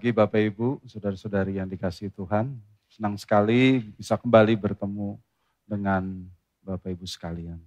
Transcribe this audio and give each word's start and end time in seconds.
pagi 0.00 0.16
Bapak 0.16 0.40
Ibu, 0.40 0.80
saudara-saudari 0.88 1.60
yang 1.60 1.68
dikasih 1.68 2.08
Tuhan. 2.16 2.56
Senang 2.88 3.20
sekali 3.20 3.84
bisa 4.00 4.16
kembali 4.16 4.56
bertemu 4.56 5.20
dengan 5.68 6.24
Bapak 6.64 6.96
Ibu 6.96 7.04
sekalian. 7.04 7.60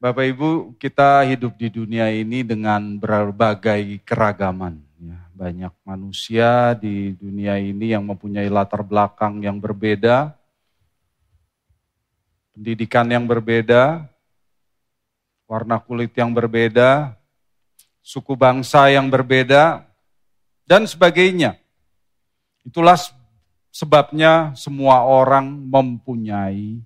Bapak 0.00 0.24
Ibu, 0.24 0.72
kita 0.80 1.20
hidup 1.28 1.52
di 1.60 1.68
dunia 1.68 2.08
ini 2.08 2.40
dengan 2.40 2.96
berbagai 2.96 4.00
keragaman. 4.08 4.80
Ya, 4.96 5.20
banyak 5.36 5.74
manusia 5.84 6.72
di 6.80 7.12
dunia 7.20 7.60
ini 7.60 7.92
yang 7.92 8.08
mempunyai 8.08 8.48
latar 8.48 8.80
belakang 8.80 9.44
yang 9.44 9.60
berbeda, 9.60 10.32
pendidikan 12.56 13.04
yang 13.04 13.28
berbeda, 13.28 14.00
warna 15.44 15.76
kulit 15.76 16.16
yang 16.16 16.32
berbeda, 16.32 17.19
suku 18.00 18.36
bangsa 18.36 18.88
yang 18.88 19.12
berbeda, 19.12 19.84
dan 20.64 20.88
sebagainya. 20.88 21.56
Itulah 22.64 22.96
sebabnya 23.70 24.52
semua 24.58 25.06
orang 25.06 25.48
mempunyai 25.48 26.82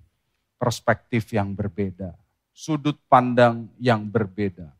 perspektif 0.55 1.29
yang 1.35 1.51
berbeda, 1.53 2.15
sudut 2.55 2.95
pandang 3.11 3.67
yang 3.77 4.07
berbeda. 4.07 4.71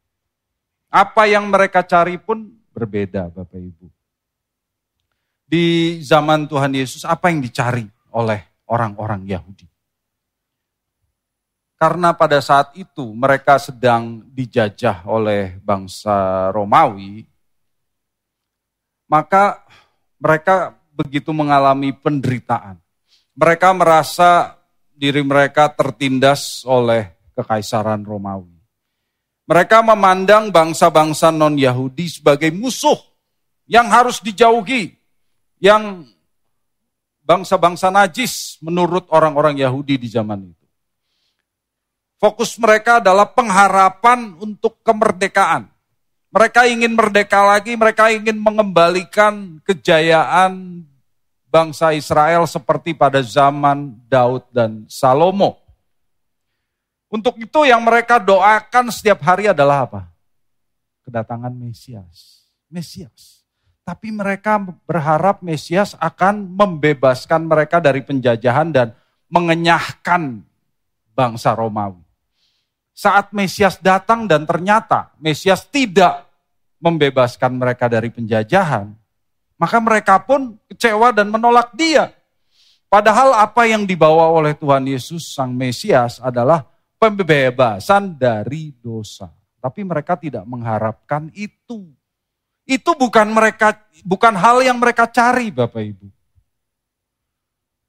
Apa 0.89 1.27
yang 1.27 1.51
mereka 1.51 1.83
cari 1.83 2.15
pun 2.15 2.55
berbeda, 2.71 3.27
Bapak 3.27 3.59
Ibu. 3.59 3.87
Di 5.45 5.99
zaman 6.01 6.49
Tuhan 6.49 6.73
Yesus, 6.73 7.05
apa 7.05 7.29
yang 7.29 7.43
dicari 7.43 7.85
oleh 8.15 8.41
orang-orang 8.65 9.27
Yahudi? 9.29 9.74
Karena 11.75 12.15
pada 12.15 12.39
saat 12.39 12.71
itu 12.79 13.11
mereka 13.11 13.59
sedang 13.59 14.23
dijajah 14.31 15.03
oleh 15.03 15.59
bangsa 15.59 16.47
Romawi, 16.55 17.27
maka 19.11 19.59
mereka 20.15 20.71
begitu 20.95 21.35
mengalami 21.35 21.91
penderitaan. 21.91 22.79
Mereka 23.35 23.75
merasa 23.75 24.55
diri 24.95 25.19
mereka 25.19 25.67
tertindas 25.67 26.63
oleh 26.63 27.11
kekaisaran 27.35 28.07
Romawi. 28.07 28.55
Mereka 29.45 29.83
memandang 29.83 30.49
bangsa-bangsa 30.49 31.29
non-Yahudi 31.29 32.07
sebagai 32.17 32.49
musuh 32.49 32.97
yang 33.69 33.91
harus 33.91 34.23
dijauhi, 34.23 34.95
yang 35.61 36.07
bangsa-bangsa 37.21 37.93
najis 37.93 38.57
menurut 38.63 39.05
orang-orang 39.13 39.61
Yahudi 39.61 40.01
di 40.01 40.09
zaman 40.09 40.49
itu. 40.49 40.64
Fokus 42.15 42.55
mereka 42.55 43.03
adalah 43.03 43.27
pengharapan 43.27 44.39
untuk 44.39 44.79
kemerdekaan. 44.81 45.67
Mereka 46.31 46.67
ingin 46.67 46.95
merdeka 46.95 47.43
lagi, 47.43 47.75
mereka 47.79 48.11
ingin 48.11 48.35
mengembalikan 48.39 49.59
kejayaan 49.63 50.83
bangsa 51.47 51.95
Israel 51.95 52.43
seperti 52.47 52.91
pada 52.91 53.23
zaman 53.23 53.95
Daud 54.07 54.43
dan 54.51 54.83
Salomo. 54.91 55.59
Untuk 57.11 57.39
itu 57.39 57.63
yang 57.63 57.79
mereka 57.83 58.19
doakan 58.19 58.91
setiap 58.91 59.23
hari 59.23 59.47
adalah 59.47 59.87
apa? 59.87 60.01
Kedatangan 61.07 61.55
Mesias. 61.55 62.43
Mesias. 62.67 63.47
Tapi 63.87 64.11
mereka 64.11 64.59
berharap 64.83 65.39
Mesias 65.39 65.95
akan 66.01 66.43
membebaskan 66.51 67.47
mereka 67.47 67.79
dari 67.79 68.03
penjajahan 68.03 68.73
dan 68.73 68.87
mengenyahkan 69.31 70.43
bangsa 71.15 71.55
Romawi. 71.55 72.04
Saat 72.95 73.35
Mesias 73.35 73.75
datang 73.83 74.23
dan 74.23 74.47
ternyata 74.47 75.11
Mesias 75.19 75.67
tidak 75.67 76.31
membebaskan 76.79 77.59
mereka 77.59 77.91
dari 77.91 78.07
penjajahan, 78.07 78.95
maka 79.59 79.77
mereka 79.83 80.15
pun 80.23 80.55
kecewa 80.71 81.11
dan 81.11 81.27
menolak 81.27 81.75
dia. 81.75 82.15
Padahal 82.87 83.35
apa 83.35 83.67
yang 83.67 83.83
dibawa 83.83 84.31
oleh 84.31 84.55
Tuhan 84.55 84.87
Yesus 84.87 85.35
Sang 85.35 85.51
Mesias 85.51 86.23
adalah 86.23 86.63
pembebasan 86.95 88.15
dari 88.15 88.71
dosa. 88.79 89.27
Tapi 89.59 89.83
mereka 89.83 90.15
tidak 90.15 90.47
mengharapkan 90.47 91.27
itu. 91.35 91.91
Itu 92.63 92.95
bukan 92.95 93.27
mereka 93.35 93.75
bukan 94.07 94.39
hal 94.39 94.63
yang 94.63 94.79
mereka 94.79 95.03
cari 95.11 95.51
Bapak 95.51 95.83
Ibu. 95.83 96.07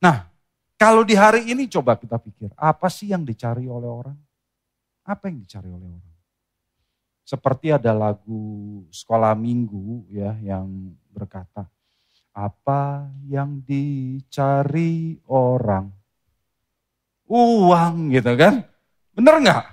Nah, 0.03 0.27
kalau 0.75 1.07
di 1.07 1.15
hari 1.15 1.47
ini 1.47 1.71
coba 1.71 1.95
kita 1.95 2.19
pikir, 2.19 2.51
apa 2.59 2.91
sih 2.91 3.15
yang 3.15 3.23
dicari 3.23 3.71
oleh 3.71 3.87
orang? 3.87 4.26
Apa 5.07 5.31
yang 5.31 5.39
dicari 5.47 5.71
oleh 5.71 5.87
orang? 5.87 6.17
Seperti 7.23 7.71
ada 7.71 7.95
lagu 7.95 8.83
sekolah 8.91 9.39
minggu 9.39 10.11
ya 10.11 10.35
yang 10.43 10.95
berkata, 11.15 11.71
apa 12.35 13.07
yang 13.27 13.63
dicari 13.63 15.23
orang? 15.31 15.91
Uang 17.27 18.11
gitu 18.11 18.35
kan? 18.35 18.67
Bener 19.15 19.35
nggak? 19.43 19.65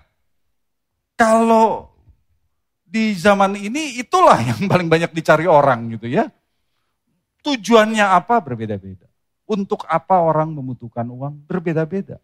Kalau 1.18 1.94
di 2.94 3.18
zaman 3.18 3.58
ini 3.58 3.98
itulah 3.98 4.38
yang 4.38 4.66
paling 4.72 4.86
banyak 4.86 5.10
dicari 5.10 5.50
orang 5.50 5.98
gitu 5.98 6.06
ya. 6.10 6.30
Tujuannya 7.42 8.06
apa 8.06 8.38
berbeda-beda. 8.40 9.10
Untuk 9.50 9.84
apa 9.90 10.24
orang 10.24 10.54
membutuhkan 10.56 11.10
uang 11.10 11.44
berbeda-beda. 11.50 12.22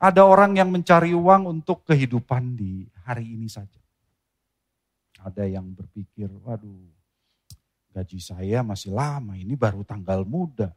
Ada 0.00 0.24
orang 0.24 0.56
yang 0.56 0.72
mencari 0.72 1.12
uang 1.12 1.60
untuk 1.60 1.84
kehidupan 1.84 2.56
di 2.56 2.88
hari 3.04 3.36
ini 3.36 3.52
saja. 3.52 3.76
Ada 5.20 5.44
yang 5.44 5.76
berpikir, 5.76 6.32
waduh 6.40 6.88
gaji 7.92 8.16
saya 8.16 8.64
masih 8.64 8.96
lama, 8.96 9.36
ini 9.36 9.52
baru 9.60 9.84
tanggal 9.84 10.24
muda. 10.24 10.72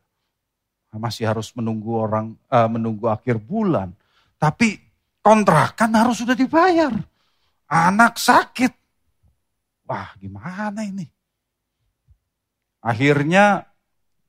Masih 0.94 1.26
harus 1.26 1.56
menunggu 1.58 1.98
orang 1.98 2.38
uh, 2.52 2.70
menunggu 2.70 3.10
akhir 3.10 3.42
bulan. 3.42 3.96
Tapi 4.38 4.78
kontrakan 5.24 5.96
harus 5.98 6.22
sudah 6.22 6.38
dibayar. 6.38 6.94
Anak 7.66 8.20
sakit. 8.20 8.74
Wah 9.90 10.14
gimana 10.20 10.86
ini? 10.86 11.08
Akhirnya 12.84 13.66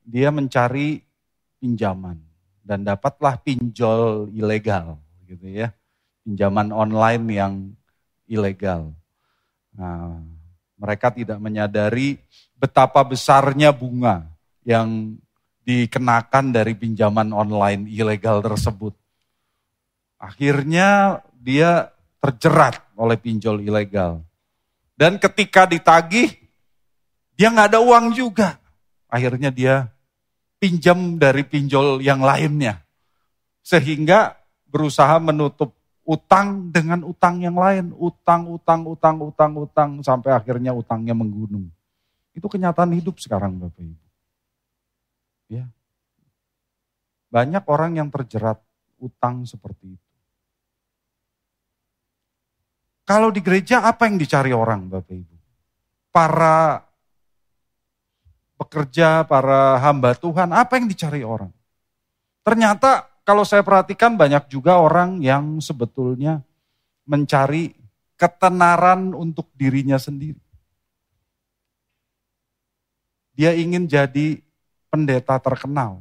dia 0.01 0.31
mencari 0.31 1.03
pinjaman 1.59 2.24
dan 2.65 2.81
dapatlah 2.81 3.37
pinjol 3.45 4.33
ilegal 4.33 4.97
gitu 5.29 5.45
ya. 5.45 5.69
Pinjaman 6.25 6.73
online 6.73 7.25
yang 7.29 7.53
ilegal. 8.25 8.89
Nah, 9.77 10.17
mereka 10.75 11.13
tidak 11.13 11.37
menyadari 11.37 12.17
betapa 12.57 13.05
besarnya 13.05 13.69
bunga 13.69 14.25
yang 14.65 15.13
dikenakan 15.61 16.49
dari 16.49 16.73
pinjaman 16.73 17.29
online 17.29 17.85
ilegal 17.85 18.41
tersebut. 18.41 18.97
Akhirnya 20.17 21.21
dia 21.37 21.93
terjerat 22.17 22.81
oleh 22.97 23.17
pinjol 23.21 23.61
ilegal. 23.61 24.25
Dan 24.97 25.21
ketika 25.21 25.69
ditagih, 25.69 26.33
dia 27.37 27.53
nggak 27.53 27.75
ada 27.75 27.79
uang 27.83 28.15
juga. 28.15 28.57
Akhirnya 29.05 29.53
dia 29.53 29.91
pinjam 30.59 31.19
dari 31.19 31.43
pinjol 31.45 31.99
yang 32.01 32.23
lainnya. 32.23 32.81
Sehingga 33.65 34.37
berusaha 34.69 35.17
menutup 35.19 35.73
utang 36.05 36.69
dengan 36.69 37.01
utang 37.03 37.41
yang 37.41 37.57
lain. 37.57 37.91
Utang, 37.97 38.47
utang, 38.49 38.85
utang, 38.85 39.17
utang, 39.19 39.51
utang, 39.57 39.89
sampai 40.05 40.31
akhirnya 40.37 40.71
utangnya 40.71 41.17
menggunung. 41.17 41.67
Itu 42.35 42.45
kenyataan 42.51 42.93
hidup 42.93 43.17
sekarang 43.17 43.57
Bapak 43.57 43.81
Ibu. 43.81 44.05
Ya. 45.49 45.65
Banyak 47.31 47.63
orang 47.67 47.97
yang 47.97 48.09
terjerat 48.13 48.61
utang 49.01 49.43
seperti 49.47 49.97
itu. 49.97 50.09
Kalau 53.05 53.29
di 53.29 53.41
gereja 53.45 53.85
apa 53.85 54.09
yang 54.09 54.17
dicari 54.17 54.49
orang 54.49 54.89
Bapak 54.89 55.13
Ibu? 55.13 55.35
Para 56.09 56.84
pekerja, 58.55 59.27
para 59.27 59.79
hamba 59.79 60.15
Tuhan, 60.15 60.51
apa 60.55 60.79
yang 60.79 60.87
dicari 60.87 61.21
orang? 61.23 61.51
Ternyata 62.43 63.07
kalau 63.25 63.43
saya 63.43 63.65
perhatikan 63.65 64.15
banyak 64.15 64.47
juga 64.47 64.77
orang 64.79 65.19
yang 65.19 65.59
sebetulnya 65.59 66.45
mencari 67.05 67.73
ketenaran 68.15 69.11
untuk 69.13 69.51
dirinya 69.53 69.99
sendiri. 69.99 70.39
Dia 73.35 73.51
ingin 73.51 73.85
jadi 73.85 74.39
pendeta 74.87 75.35
terkenal. 75.43 75.99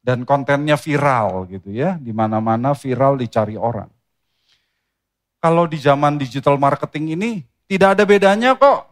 Dan 0.00 0.24
kontennya 0.24 0.80
viral 0.80 1.44
gitu 1.52 1.76
ya, 1.76 2.00
di 2.00 2.08
mana-mana 2.08 2.72
viral 2.72 3.20
dicari 3.20 3.60
orang. 3.60 3.92
Kalau 5.44 5.68
di 5.68 5.76
zaman 5.76 6.16
digital 6.16 6.56
marketing 6.56 7.20
ini 7.20 7.30
tidak 7.68 8.00
ada 8.00 8.04
bedanya 8.08 8.56
kok 8.56 8.89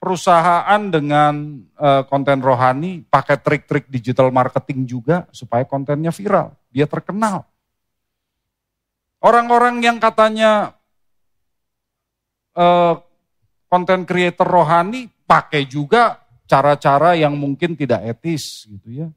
perusahaan 0.00 0.80
dengan 0.88 1.60
uh, 1.76 2.02
konten 2.08 2.40
rohani 2.40 3.04
pakai 3.04 3.36
trik-trik 3.36 3.84
digital 3.92 4.32
marketing 4.32 4.88
juga 4.88 5.28
supaya 5.28 5.68
kontennya 5.68 6.08
viral, 6.08 6.56
dia 6.72 6.88
terkenal. 6.88 7.44
Orang-orang 9.20 9.84
yang 9.84 10.00
katanya 10.00 10.72
konten 13.68 14.00
uh, 14.02 14.08
creator 14.08 14.48
rohani 14.48 15.12
pakai 15.28 15.68
juga 15.68 16.24
cara-cara 16.48 17.14
yang 17.14 17.36
mungkin 17.36 17.76
tidak 17.76 18.00
etis 18.16 18.64
gitu 18.66 19.04
ya. 19.04 19.08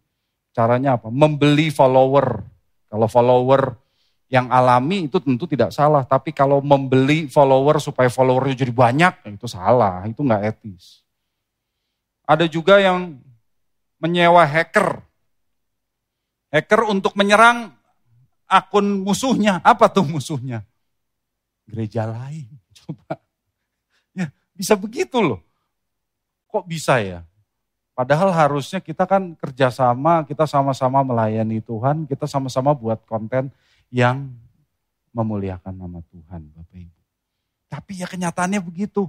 Caranya 0.53 0.99
apa? 0.99 1.07
Membeli 1.09 1.71
follower. 1.71 2.43
Kalau 2.91 3.07
follower 3.09 3.73
yang 4.33 4.49
alami 4.49 5.05
itu 5.05 5.21
tentu 5.21 5.45
tidak 5.45 5.69
salah, 5.69 6.01
tapi 6.01 6.33
kalau 6.33 6.57
membeli 6.57 7.29
follower 7.29 7.77
supaya 7.77 8.09
followernya 8.09 8.65
jadi 8.65 8.73
banyak, 8.73 9.13
ya 9.21 9.29
itu 9.29 9.45
salah, 9.45 10.01
itu 10.09 10.25
nggak 10.25 10.41
etis. 10.49 11.05
Ada 12.25 12.49
juga 12.49 12.81
yang 12.81 13.13
menyewa 14.01 14.41
hacker. 14.41 15.05
Hacker 16.49 16.81
untuk 16.89 17.13
menyerang 17.13 17.77
akun 18.49 19.05
musuhnya. 19.05 19.61
Apa 19.61 19.85
tuh 19.93 20.01
musuhnya? 20.01 20.65
Gereja 21.69 22.09
lain. 22.09 22.49
Coba. 22.81 23.21
Ya, 24.17 24.33
bisa 24.57 24.73
begitu 24.73 25.21
loh. 25.21 25.45
Kok 26.49 26.65
bisa 26.65 26.97
ya? 27.05 27.21
Padahal 27.93 28.33
harusnya 28.33 28.81
kita 28.81 29.05
kan 29.05 29.37
kerjasama, 29.37 30.25
kita 30.25 30.49
sama-sama 30.49 31.05
melayani 31.05 31.61
Tuhan, 31.61 32.09
kita 32.09 32.25
sama-sama 32.25 32.73
buat 32.73 32.97
konten 33.05 33.53
yang 33.93 34.33
memuliakan 35.13 35.77
nama 35.77 36.01
Tuhan, 36.09 36.49
Bapak 36.49 36.73
Ibu. 36.81 36.99
Tapi 37.69 38.01
ya 38.01 38.09
kenyataannya 38.09 38.57
begitu. 38.65 39.05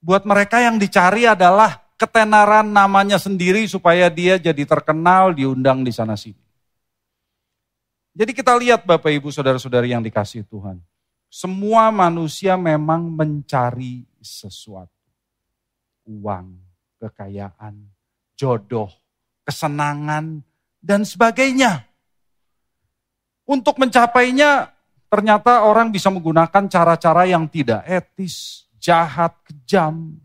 Buat 0.00 0.24
mereka 0.24 0.64
yang 0.64 0.80
dicari 0.80 1.28
adalah 1.28 1.84
ketenaran 2.00 2.64
namanya 2.64 3.20
sendiri 3.20 3.68
supaya 3.68 4.08
dia 4.08 4.40
jadi 4.40 4.64
terkenal, 4.64 5.36
diundang 5.36 5.84
di 5.84 5.92
sana 5.92 6.16
sini. 6.16 6.40
Jadi 8.16 8.32
kita 8.32 8.56
lihat 8.56 8.88
Bapak 8.88 9.12
Ibu 9.12 9.28
Saudara-saudari 9.28 9.92
yang 9.92 10.00
dikasih 10.00 10.48
Tuhan. 10.48 10.80
Semua 11.28 11.92
manusia 11.92 12.56
memang 12.56 13.10
mencari 13.10 14.06
sesuatu. 14.22 14.88
Uang, 16.06 16.56
kekayaan, 17.02 17.90
jodoh, 18.38 18.88
kesenangan, 19.44 20.40
dan 20.78 21.02
sebagainya. 21.02 21.93
Untuk 23.44 23.76
mencapainya, 23.76 24.72
ternyata 25.12 25.68
orang 25.68 25.92
bisa 25.92 26.08
menggunakan 26.08 26.64
cara-cara 26.68 27.28
yang 27.28 27.44
tidak 27.44 27.84
etis, 27.84 28.64
jahat, 28.80 29.36
kejam. 29.44 30.16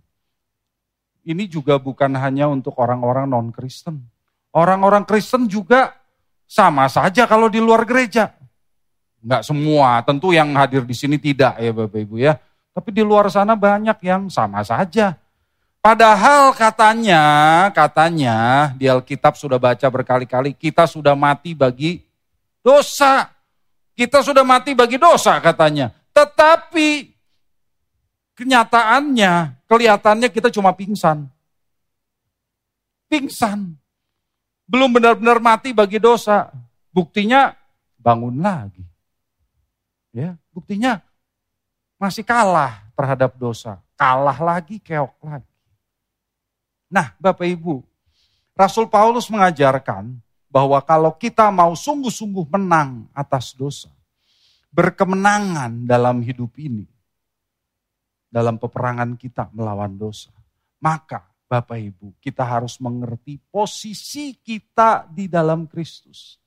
Ini 1.28 1.46
juga 1.52 1.76
bukan 1.76 2.16
hanya 2.16 2.48
untuk 2.48 2.80
orang-orang 2.80 3.28
non-Kristen. 3.28 4.00
Orang-orang 4.56 5.04
Kristen 5.04 5.46
juga 5.46 5.94
sama 6.50 6.88
saja 6.90 7.28
kalau 7.28 7.52
di 7.52 7.60
luar 7.60 7.84
gereja. 7.86 8.34
Enggak 9.20 9.44
semua, 9.44 10.00
tentu 10.02 10.32
yang 10.32 10.56
hadir 10.56 10.88
di 10.88 10.96
sini 10.96 11.20
tidak 11.20 11.60
ya 11.60 11.76
Bapak 11.76 12.00
Ibu 12.00 12.16
ya. 12.24 12.40
Tapi 12.72 12.90
di 12.96 13.04
luar 13.04 13.28
sana 13.28 13.54
banyak 13.60 14.00
yang 14.00 14.32
sama 14.32 14.64
saja 14.64 15.20
Padahal 15.80 16.52
katanya, 16.60 17.24
katanya 17.72 18.70
di 18.76 18.92
Alkitab 18.92 19.40
sudah 19.40 19.56
baca 19.56 19.88
berkali-kali, 19.88 20.52
kita 20.52 20.84
sudah 20.84 21.16
mati 21.16 21.56
bagi 21.56 22.04
dosa. 22.64 23.32
Kita 23.96 24.24
sudah 24.24 24.48
mati 24.48 24.72
bagi 24.72 24.96
dosa 24.96 25.36
katanya. 25.44 25.92
Tetapi 26.16 27.12
kenyataannya, 28.40 29.66
kelihatannya 29.68 30.30
kita 30.32 30.48
cuma 30.48 30.72
pingsan. 30.72 31.28
Pingsan. 33.12 33.76
Belum 34.64 34.88
benar-benar 34.88 35.44
mati 35.44 35.76
bagi 35.76 36.00
dosa. 36.00 36.48
Buktinya 36.96 37.52
bangun 38.00 38.40
lagi. 38.40 38.86
Ya, 40.16 40.40
buktinya 40.56 41.04
masih 42.00 42.24
kalah 42.24 42.82
terhadap 42.96 43.36
dosa. 43.36 43.84
Kalah 44.00 44.40
lagi, 44.40 44.80
keok 44.80 45.20
lagi. 45.22 45.54
Nah, 46.90 47.14
Bapak 47.22 47.46
Ibu, 47.46 47.84
Rasul 48.56 48.90
Paulus 48.90 49.30
mengajarkan 49.30 50.18
bahwa 50.50 50.82
kalau 50.82 51.14
kita 51.14 51.48
mau 51.54 51.78
sungguh-sungguh 51.78 52.50
menang 52.50 53.06
atas 53.14 53.54
dosa, 53.54 53.94
berkemenangan 54.74 55.86
dalam 55.86 56.26
hidup 56.26 56.58
ini, 56.58 56.90
dalam 58.30 58.58
peperangan 58.58 59.14
kita 59.18 59.50
melawan 59.54 59.94
dosa, 59.94 60.34
maka 60.82 61.30
Bapak 61.50 61.82
Ibu, 61.82 62.14
kita 62.22 62.46
harus 62.46 62.78
mengerti 62.78 63.42
posisi 63.50 64.38
kita 64.38 65.10
di 65.10 65.26
dalam 65.26 65.66
Kristus. 65.66 66.38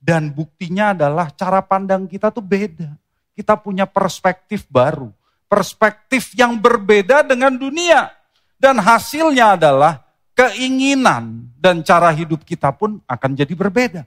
Dan 0.00 0.32
buktinya 0.32 0.96
adalah 0.96 1.28
cara 1.28 1.60
pandang 1.60 2.08
kita 2.08 2.32
tuh 2.32 2.40
beda. 2.40 2.96
Kita 3.36 3.60
punya 3.60 3.84
perspektif 3.84 4.64
baru. 4.72 5.12
Perspektif 5.44 6.32
yang 6.32 6.56
berbeda 6.56 7.20
dengan 7.20 7.52
dunia. 7.52 8.08
Dan 8.56 8.80
hasilnya 8.80 9.60
adalah 9.60 10.05
keinginan 10.36 11.48
dan 11.56 11.80
cara 11.80 12.12
hidup 12.12 12.44
kita 12.44 12.68
pun 12.76 13.00
akan 13.08 13.30
jadi 13.32 13.56
berbeda. 13.56 14.04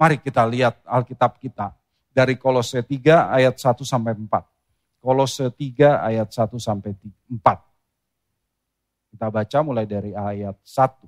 Mari 0.00 0.16
kita 0.24 0.48
lihat 0.48 0.80
Alkitab 0.88 1.36
kita 1.36 1.76
dari 2.08 2.40
Kolose 2.40 2.80
3 2.80 3.36
ayat 3.36 3.60
1 3.60 3.84
sampai 3.84 4.16
4. 4.16 5.04
Kolose 5.04 5.52
3 5.52 6.08
ayat 6.08 6.28
1 6.32 6.56
sampai 6.56 6.96
4. 6.96 7.36
Kita 9.12 9.26
baca 9.28 9.58
mulai 9.60 9.84
dari 9.84 10.16
ayat 10.16 10.56
1. 10.64 11.04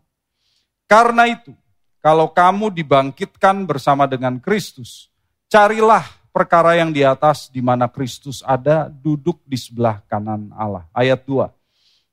Karena 0.91 1.31
itu, 1.31 1.55
kalau 2.03 2.29
kamu 2.35 2.75
dibangkitkan 2.75 3.65
bersama 3.65 4.11
dengan 4.11 4.43
Kristus, 4.43 5.09
carilah 5.47 6.03
perkara 6.35 6.75
yang 6.75 6.91
di 6.91 7.07
atas 7.07 7.47
di 7.47 7.63
mana 7.63 7.87
Kristus 7.87 8.43
ada 8.43 8.91
duduk 8.91 9.39
di 9.47 9.55
sebelah 9.55 10.03
kanan 10.11 10.51
Allah. 10.55 10.87
Ayat 10.91 11.23
2. 11.23 11.60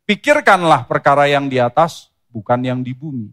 Pikirkanlah 0.08 0.88
perkara 0.88 1.28
yang 1.28 1.52
di 1.52 1.60
atas, 1.60 2.08
bukan 2.32 2.64
yang 2.64 2.80
di 2.80 2.96
bumi. 2.96 3.28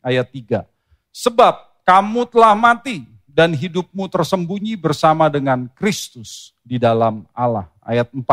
Ayat 0.00 0.32
3. 0.32 0.64
Sebab 1.12 1.84
kamu 1.84 2.24
telah 2.32 2.56
mati 2.56 3.04
dan 3.28 3.52
hidupmu 3.52 4.08
tersembunyi 4.08 4.72
bersama 4.80 5.28
dengan 5.28 5.68
Kristus 5.76 6.56
di 6.64 6.80
dalam 6.80 7.28
Allah. 7.36 7.68
Ayat 7.84 8.08
4. 8.08 8.24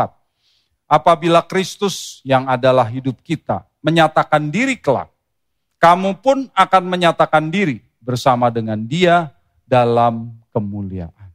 Apabila 0.88 1.44
Kristus 1.44 2.24
yang 2.24 2.48
adalah 2.48 2.88
hidup 2.88 3.20
kita 3.20 3.68
menyatakan 3.84 4.48
diri 4.48 4.80
kelak, 4.80 5.12
kamu 5.76 6.16
pun 6.16 6.48
akan 6.56 6.82
menyatakan 6.88 7.52
diri 7.52 7.84
bersama 8.00 8.48
dengan 8.48 8.80
dia 8.80 9.36
dalam 9.68 10.32
kemuliaan. 10.48 11.28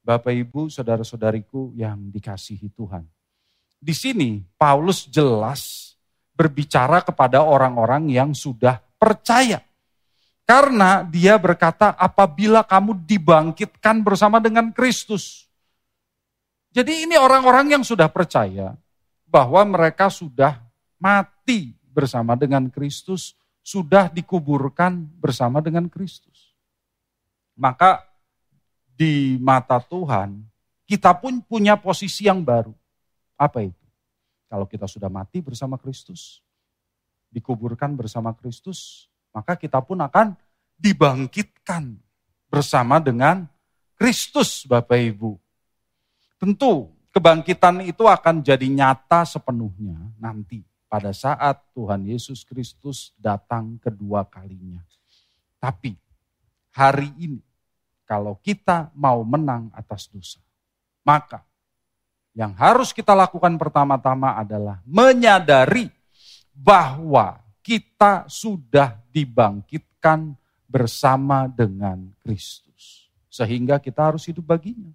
Bapak, 0.00 0.32
Ibu, 0.32 0.72
saudara-saudariku 0.72 1.76
yang 1.76 2.08
dikasihi 2.08 2.72
Tuhan. 2.72 3.04
Di 3.80 3.96
sini 3.96 4.44
Paulus 4.60 5.08
jelas 5.08 5.96
berbicara 6.36 7.00
kepada 7.00 7.40
orang-orang 7.40 8.12
yang 8.12 8.36
sudah 8.36 8.76
percaya. 9.00 9.64
Karena 10.44 11.00
dia 11.06 11.40
berkata 11.40 11.96
apabila 11.96 12.60
kamu 12.60 13.08
dibangkitkan 13.08 14.04
bersama 14.04 14.36
dengan 14.36 14.68
Kristus. 14.68 15.48
Jadi 16.70 17.08
ini 17.08 17.16
orang-orang 17.16 17.80
yang 17.80 17.84
sudah 17.84 18.12
percaya 18.12 18.76
bahwa 19.24 19.62
mereka 19.64 20.12
sudah 20.12 20.60
mati 21.00 21.72
bersama 21.90 22.34
dengan 22.36 22.68
Kristus, 22.68 23.32
sudah 23.62 24.10
dikuburkan 24.10 25.06
bersama 25.20 25.62
dengan 25.62 25.88
Kristus. 25.88 26.52
Maka 27.54 28.02
di 28.90 29.36
mata 29.38 29.78
Tuhan, 29.78 30.40
kita 30.88 31.14
pun 31.14 31.38
punya 31.44 31.78
posisi 31.78 32.26
yang 32.26 32.42
baru. 32.42 32.74
Apa 33.40 33.64
itu? 33.64 33.84
Kalau 34.52 34.68
kita 34.68 34.84
sudah 34.84 35.08
mati 35.08 35.40
bersama 35.40 35.80
Kristus, 35.80 36.44
dikuburkan 37.32 37.96
bersama 37.96 38.36
Kristus, 38.36 39.08
maka 39.32 39.56
kita 39.56 39.80
pun 39.80 39.96
akan 40.04 40.36
dibangkitkan 40.76 41.96
bersama 42.52 43.00
dengan 43.00 43.48
Kristus, 43.96 44.68
Bapak 44.68 45.00
Ibu. 45.00 45.40
Tentu 46.36 46.92
kebangkitan 47.16 47.80
itu 47.88 48.04
akan 48.04 48.44
jadi 48.44 48.66
nyata 48.68 49.24
sepenuhnya 49.24 49.96
nanti 50.20 50.60
pada 50.90 51.14
saat 51.14 51.62
Tuhan 51.72 52.04
Yesus 52.04 52.44
Kristus 52.44 53.14
datang 53.16 53.78
kedua 53.80 54.26
kalinya. 54.26 54.82
Tapi 55.62 55.94
hari 56.74 57.12
ini 57.16 57.40
kalau 58.02 58.34
kita 58.42 58.90
mau 58.98 59.22
menang 59.22 59.70
atas 59.70 60.10
dosa, 60.10 60.42
maka 61.06 61.46
yang 62.40 62.56
harus 62.56 62.96
kita 62.96 63.12
lakukan 63.12 63.52
pertama-tama 63.60 64.32
adalah 64.32 64.80
menyadari 64.88 65.92
bahwa 66.56 67.36
kita 67.60 68.24
sudah 68.32 68.96
dibangkitkan 69.12 70.32
bersama 70.64 71.44
dengan 71.44 72.08
Kristus. 72.24 73.12
Sehingga 73.28 73.76
kita 73.76 74.08
harus 74.08 74.24
hidup 74.24 74.56
baginya. 74.56 74.88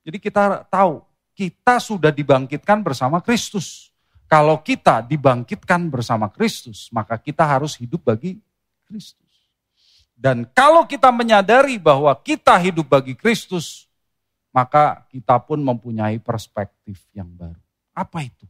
Jadi 0.00 0.16
kita 0.16 0.64
tahu, 0.64 1.04
kita 1.36 1.76
sudah 1.76 2.08
dibangkitkan 2.08 2.80
bersama 2.80 3.20
Kristus. 3.20 3.92
Kalau 4.24 4.64
kita 4.64 5.04
dibangkitkan 5.04 5.92
bersama 5.92 6.32
Kristus, 6.32 6.88
maka 6.88 7.20
kita 7.20 7.44
harus 7.44 7.76
hidup 7.76 8.00
bagi 8.00 8.40
Kristus. 8.88 9.28
Dan 10.16 10.48
kalau 10.56 10.88
kita 10.88 11.12
menyadari 11.12 11.76
bahwa 11.76 12.16
kita 12.16 12.56
hidup 12.56 12.88
bagi 12.88 13.12
Kristus, 13.12 13.89
maka 14.50 15.06
kita 15.10 15.38
pun 15.42 15.62
mempunyai 15.62 16.18
perspektif 16.18 17.06
yang 17.14 17.30
baru. 17.30 17.58
Apa 17.94 18.26
itu? 18.26 18.46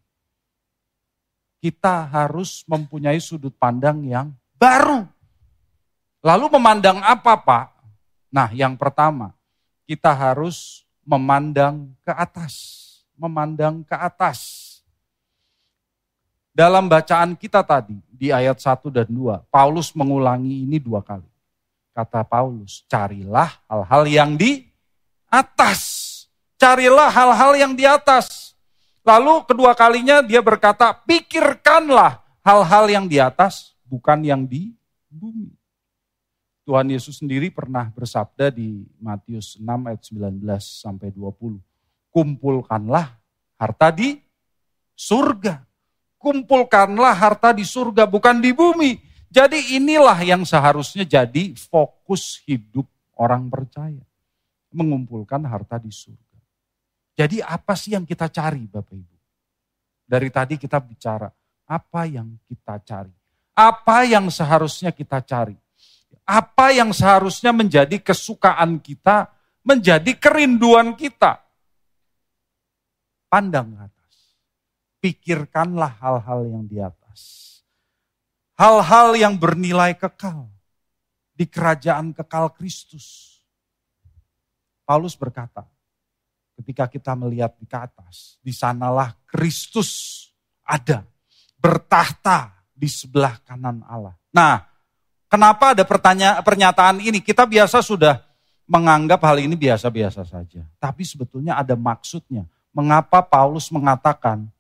Kita 1.61 2.09
harus 2.09 2.65
mempunyai 2.65 3.21
sudut 3.21 3.53
pandang 3.53 4.01
yang 4.09 4.33
baru. 4.57 5.05
Lalu 6.25 6.47
memandang 6.57 7.05
apa, 7.05 7.37
Pak? 7.37 7.67
Nah, 8.33 8.49
yang 8.57 8.81
pertama, 8.81 9.37
kita 9.85 10.13
harus 10.13 10.89
memandang 11.05 11.93
ke 12.01 12.13
atas, 12.13 12.55
memandang 13.19 13.85
ke 13.85 13.93
atas. 13.93 14.69
Dalam 16.51 16.89
bacaan 16.89 17.37
kita 17.37 17.61
tadi 17.65 17.99
di 18.09 18.33
ayat 18.33 18.57
1 18.57 18.89
dan 18.89 19.09
2, 19.09 19.53
Paulus 19.53 19.93
mengulangi 19.97 20.65
ini 20.65 20.81
dua 20.81 21.01
kali. 21.01 21.29
Kata 21.91 22.23
Paulus, 22.23 22.85
carilah 22.89 23.51
hal-hal 23.69 24.05
yang 24.09 24.31
di 24.39 24.70
atas. 25.31 25.81
Carilah 26.61 27.09
hal-hal 27.09 27.57
yang 27.57 27.73
di 27.73 27.89
atas. 27.89 28.53
Lalu 29.01 29.49
kedua 29.49 29.73
kalinya 29.73 30.21
dia 30.21 30.45
berkata, 30.45 30.93
pikirkanlah 30.93 32.21
hal-hal 32.45 32.85
yang 32.93 33.07
di 33.09 33.17
atas, 33.17 33.73
bukan 33.89 34.21
yang 34.21 34.45
di 34.45 34.77
bumi. 35.09 35.57
Tuhan 36.69 36.93
Yesus 36.93 37.19
sendiri 37.19 37.49
pernah 37.49 37.89
bersabda 37.89 38.53
di 38.53 38.85
Matius 39.01 39.57
6 39.57 39.65
ayat 39.65 40.03
19 40.05 40.61
sampai 40.61 41.09
20. 41.11 41.57
Kumpulkanlah 42.13 43.17
harta 43.57 43.89
di 43.89 44.21
surga. 44.93 45.65
Kumpulkanlah 46.21 47.17
harta 47.17 47.57
di 47.57 47.65
surga 47.65 48.05
bukan 48.05 48.45
di 48.45 48.53
bumi. 48.53 49.01
Jadi 49.33 49.81
inilah 49.81 50.21
yang 50.21 50.45
seharusnya 50.45 51.09
jadi 51.09 51.57
fokus 51.57 52.45
hidup 52.45 52.85
orang 53.17 53.49
percaya. 53.49 54.10
Mengumpulkan 54.71 55.43
harta 55.47 55.77
di 55.83 55.91
surga. 55.91 56.39
Jadi 57.15 57.43
apa 57.43 57.75
sih 57.75 57.93
yang 57.93 58.07
kita 58.07 58.31
cari 58.31 58.65
Bapak 58.71 58.95
Ibu? 58.95 59.17
Dari 60.07 60.29
tadi 60.31 60.55
kita 60.59 60.79
bicara, 60.83 61.31
apa 61.67 62.01
yang 62.07 62.39
kita 62.47 62.79
cari? 62.83 63.15
Apa 63.55 64.07
yang 64.07 64.31
seharusnya 64.31 64.95
kita 64.95 65.21
cari? 65.23 65.55
apa 66.31 66.71
yang 66.71 66.95
seharusnya 66.95 67.51
menjadi 67.51 67.99
kesukaan 67.99 68.79
kita, 68.79 69.35
menjadi 69.67 70.15
kerinduan 70.15 70.95
kita. 70.95 71.43
Pandang 73.27 73.75
ke 73.75 73.81
atas. 73.91 74.15
Pikirkanlah 75.03 75.99
hal-hal 75.99 76.41
yang 76.47 76.65
di 76.71 76.79
atas. 76.79 77.21
Hal-hal 78.55 79.19
yang 79.19 79.35
bernilai 79.35 79.99
kekal 79.99 80.47
di 81.35 81.51
kerajaan 81.51 82.15
kekal 82.15 82.55
Kristus. 82.55 83.30
Paulus 84.91 85.15
berkata, 85.15 85.63
ketika 86.59 86.91
kita 86.91 87.15
melihat 87.15 87.55
di 87.55 87.63
ke 87.63 87.79
atas, 87.79 88.43
di 88.43 88.51
sanalah 88.51 89.15
Kristus 89.23 90.27
ada, 90.67 91.07
bertahta 91.63 92.59
di 92.75 92.91
sebelah 92.91 93.39
kanan 93.47 93.87
Allah. 93.87 94.19
Nah, 94.35 94.71
Kenapa 95.31 95.79
ada 95.79 95.87
pertanyaan 95.87 96.43
pernyataan 96.43 96.99
ini? 96.99 97.23
Kita 97.23 97.47
biasa 97.47 97.79
sudah 97.87 98.19
menganggap 98.67 99.23
hal 99.23 99.39
ini 99.39 99.55
biasa-biasa 99.55 100.27
saja. 100.27 100.67
Tapi 100.83 101.07
sebetulnya 101.07 101.55
ada 101.55 101.79
maksudnya. 101.79 102.51
Mengapa 102.75 103.23
Paulus 103.23 103.71
mengatakan 103.71 104.51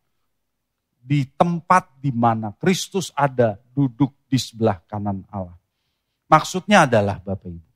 di 1.02 1.26
tempat 1.26 1.90
di 1.98 2.14
mana 2.14 2.54
Kristus 2.54 3.10
ada 3.18 3.58
duduk 3.74 4.14
di 4.30 4.38
sebelah 4.38 4.78
kanan 4.86 5.26
Allah. 5.26 5.58
Maksudnya 6.30 6.86
adalah 6.86 7.18
Bapak 7.18 7.50
Ibu. 7.50 7.69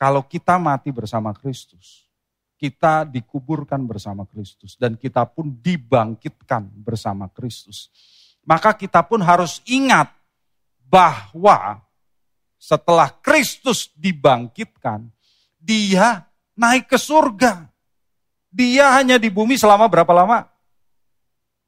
Kalau 0.00 0.24
kita 0.24 0.56
mati 0.56 0.88
bersama 0.88 1.36
Kristus, 1.36 2.08
kita 2.56 3.04
dikuburkan 3.04 3.84
bersama 3.84 4.24
Kristus 4.24 4.80
dan 4.80 4.96
kita 4.96 5.28
pun 5.28 5.60
dibangkitkan 5.60 6.72
bersama 6.72 7.28
Kristus. 7.28 7.92
Maka 8.40 8.72
kita 8.72 9.04
pun 9.04 9.20
harus 9.20 9.60
ingat 9.68 10.08
bahwa 10.88 11.84
setelah 12.56 13.12
Kristus 13.20 13.92
dibangkitkan, 13.92 15.04
dia 15.60 16.24
naik 16.56 16.88
ke 16.88 16.96
surga. 16.96 17.68
Dia 18.48 18.96
hanya 18.96 19.20
di 19.20 19.28
bumi 19.28 19.60
selama 19.60 19.84
berapa 19.84 20.16
lama? 20.16 20.48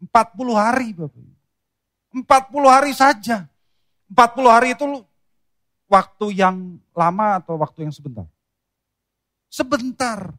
40 0.00 0.56
hari 0.56 0.96
Bapak. 0.96 1.20
40 2.16 2.68
hari 2.68 2.92
saja. 2.96 3.44
40 4.08 4.48
hari 4.48 4.72
itu 4.72 4.84
waktu 5.92 6.32
yang 6.32 6.80
lama 6.96 7.36
atau 7.36 7.60
waktu 7.60 7.84
yang 7.84 7.92
sebentar? 7.92 8.24
Sebentar. 9.52 10.32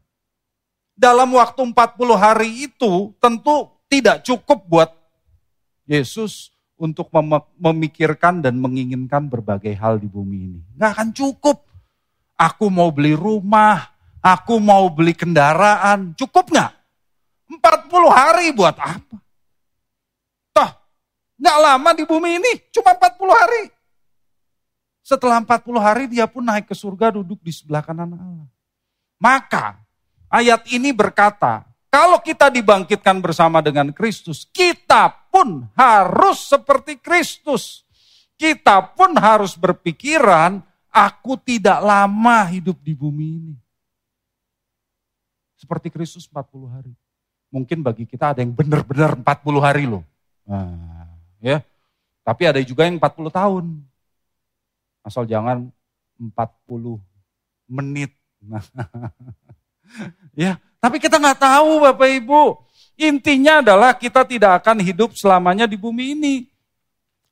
Dalam 0.98 1.30
waktu 1.38 1.62
40 1.62 1.74
hari 2.18 2.66
itu 2.66 3.14
tentu 3.22 3.70
tidak 3.86 4.26
cukup 4.26 4.66
buat 4.66 4.90
Yesus 5.86 6.50
untuk 6.74 7.06
mem 7.14 7.38
memikirkan 7.54 8.42
dan 8.42 8.58
menginginkan 8.58 9.30
berbagai 9.30 9.74
hal 9.78 10.02
di 10.02 10.10
bumi 10.10 10.38
ini. 10.50 10.60
Nggak 10.74 10.90
akan 10.98 11.08
cukup. 11.14 11.58
Aku 12.34 12.66
mau 12.66 12.90
beli 12.90 13.14
rumah, 13.14 13.94
aku 14.18 14.58
mau 14.58 14.90
beli 14.90 15.14
kendaraan, 15.14 16.18
cukup 16.18 16.50
nggak? 16.50 16.72
40 17.62 18.10
hari 18.10 18.50
buat 18.50 18.74
apa? 18.74 19.16
Toh, 20.50 20.70
nggak 21.38 21.58
lama 21.62 21.90
di 21.94 22.02
bumi 22.02 22.42
ini, 22.42 22.52
cuma 22.74 22.98
40 22.98 23.30
hari. 23.30 23.62
Setelah 25.04 25.44
40 25.44 25.76
hari 25.76 26.04
dia 26.08 26.24
pun 26.24 26.40
naik 26.40 26.72
ke 26.72 26.72
surga 26.72 27.12
duduk 27.12 27.36
di 27.44 27.52
sebelah 27.52 27.84
kanan 27.84 28.16
Allah. 28.16 28.48
Maka 29.20 29.76
ayat 30.32 30.64
ini 30.72 30.96
berkata, 30.96 31.68
kalau 31.92 32.18
kita 32.24 32.48
dibangkitkan 32.48 33.20
bersama 33.20 33.60
dengan 33.60 33.92
Kristus, 33.92 34.48
kita 34.48 35.12
pun 35.28 35.68
harus 35.76 36.48
seperti 36.48 36.96
Kristus. 36.96 37.84
Kita 38.34 38.80
pun 38.96 39.14
harus 39.14 39.54
berpikiran, 39.54 40.58
aku 40.88 41.36
tidak 41.36 41.78
lama 41.84 42.48
hidup 42.48 42.80
di 42.80 42.96
bumi 42.96 43.28
ini. 43.38 43.54
Seperti 45.54 45.92
Kristus 45.92 46.26
40 46.26 46.66
hari. 46.66 46.92
Mungkin 47.52 47.84
bagi 47.84 48.08
kita 48.08 48.34
ada 48.34 48.42
yang 48.42 48.56
benar-benar 48.56 49.14
40 49.20 49.62
hari 49.62 49.84
loh. 49.86 50.02
Nah, 50.48 51.06
ya. 51.38 51.62
Tapi 52.26 52.42
ada 52.48 52.58
juga 52.64 52.88
yang 52.88 52.98
40 52.98 53.30
tahun. 53.30 53.64
Asal 55.04 55.28
jangan 55.28 55.68
40 56.16 56.32
menit. 57.68 58.16
Nah, 58.40 58.64
ya, 60.42 60.56
tapi 60.80 60.96
kita 60.96 61.20
nggak 61.20 61.40
tahu 61.44 61.84
Bapak 61.84 62.08
Ibu. 62.08 62.42
Intinya 62.96 63.60
adalah 63.60 63.92
kita 63.92 64.24
tidak 64.24 64.64
akan 64.64 64.80
hidup 64.80 65.12
selamanya 65.12 65.68
di 65.68 65.76
bumi 65.76 66.16
ini. 66.16 66.36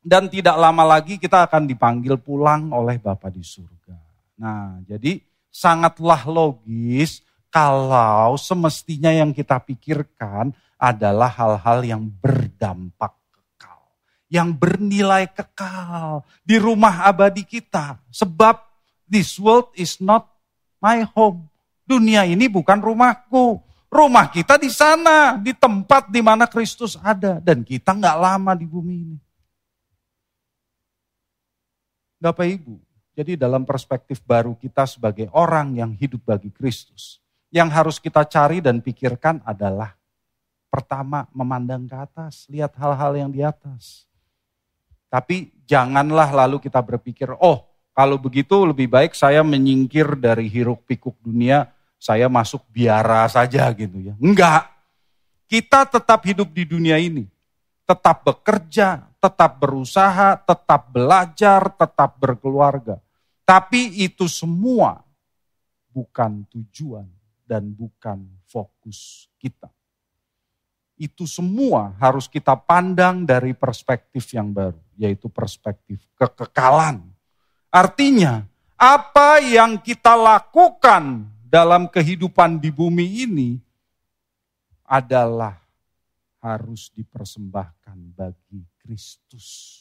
Dan 0.02 0.26
tidak 0.26 0.58
lama 0.58 0.98
lagi 0.98 1.14
kita 1.14 1.46
akan 1.46 1.64
dipanggil 1.64 2.18
pulang 2.18 2.74
oleh 2.74 2.98
Bapa 2.98 3.30
di 3.30 3.40
surga. 3.40 3.94
Nah, 4.34 4.82
jadi 4.82 5.22
sangatlah 5.46 6.26
logis 6.26 7.22
kalau 7.46 8.34
semestinya 8.34 9.14
yang 9.14 9.30
kita 9.30 9.62
pikirkan 9.62 10.50
adalah 10.74 11.30
hal-hal 11.30 11.86
yang 11.86 12.02
berdampak. 12.02 13.14
Yang 14.32 14.48
bernilai 14.56 15.28
kekal 15.28 16.24
di 16.40 16.56
rumah 16.56 17.04
abadi 17.04 17.44
kita. 17.44 18.00
Sebab 18.08 18.64
this 19.04 19.36
world 19.36 19.68
is 19.76 20.00
not 20.00 20.32
my 20.80 21.04
home. 21.12 21.52
Dunia 21.84 22.24
ini 22.24 22.48
bukan 22.48 22.80
rumahku. 22.80 23.60
Rumah 23.92 24.32
kita 24.32 24.56
di 24.56 24.72
sana, 24.72 25.36
di 25.36 25.52
tempat 25.52 26.08
di 26.08 26.24
mana 26.24 26.48
Kristus 26.48 26.96
ada. 26.96 27.44
Dan 27.44 27.60
kita 27.60 27.92
nggak 27.92 28.16
lama 28.16 28.56
di 28.56 28.64
bumi 28.64 28.96
ini. 29.04 29.18
Bapak 32.16 32.48
Ibu, 32.48 32.80
jadi 33.12 33.36
dalam 33.36 33.68
perspektif 33.68 34.24
baru 34.24 34.56
kita 34.56 34.88
sebagai 34.88 35.28
orang 35.36 35.76
yang 35.76 35.92
hidup 35.92 36.24
bagi 36.24 36.48
Kristus. 36.48 37.20
Yang 37.52 37.68
harus 37.74 37.96
kita 38.00 38.24
cari 38.24 38.64
dan 38.64 38.80
pikirkan 38.80 39.44
adalah 39.44 39.92
pertama 40.72 41.28
memandang 41.36 41.84
ke 41.84 41.92
atas, 41.92 42.48
lihat 42.48 42.72
hal-hal 42.80 43.12
yang 43.12 43.28
di 43.28 43.44
atas. 43.44 44.08
Tapi 45.12 45.52
janganlah 45.68 46.32
lalu 46.32 46.56
kita 46.56 46.80
berpikir, 46.80 47.36
oh 47.36 47.68
kalau 47.92 48.16
begitu 48.16 48.64
lebih 48.64 48.88
baik 48.88 49.12
saya 49.12 49.44
menyingkir 49.44 50.16
dari 50.16 50.48
hiruk 50.48 50.88
pikuk 50.88 51.12
dunia, 51.20 51.68
saya 52.00 52.32
masuk 52.32 52.64
biara 52.72 53.28
saja 53.28 53.68
gitu 53.76 54.00
ya. 54.00 54.16
Enggak. 54.16 54.72
Kita 55.44 55.84
tetap 55.84 56.24
hidup 56.24 56.48
di 56.48 56.64
dunia 56.64 56.96
ini. 56.96 57.28
Tetap 57.84 58.24
bekerja, 58.24 59.04
tetap 59.20 59.60
berusaha, 59.60 60.40
tetap 60.40 60.88
belajar, 60.88 61.68
tetap 61.76 62.16
berkeluarga. 62.16 62.96
Tapi 63.44 64.00
itu 64.00 64.24
semua 64.32 65.04
bukan 65.92 66.48
tujuan 66.48 67.04
dan 67.44 67.68
bukan 67.68 68.24
fokus 68.48 69.28
kita. 69.36 69.68
Itu 71.02 71.26
semua 71.26 71.98
harus 71.98 72.30
kita 72.30 72.54
pandang 72.54 73.26
dari 73.26 73.50
perspektif 73.58 74.30
yang 74.30 74.54
baru, 74.54 74.78
yaitu 74.94 75.26
perspektif 75.26 75.98
kekekalan 76.14 77.02
Artinya, 77.72 78.44
apa 78.76 79.40
yang 79.40 79.80
kita 79.80 80.12
lakukan 80.12 81.24
dalam 81.48 81.88
kehidupan 81.88 82.60
di 82.60 82.68
bumi 82.68 83.24
ini 83.24 83.50
adalah 84.84 85.56
harus 86.36 86.92
dipersembahkan 86.92 87.96
bagi 88.12 88.68
Kristus. 88.76 89.80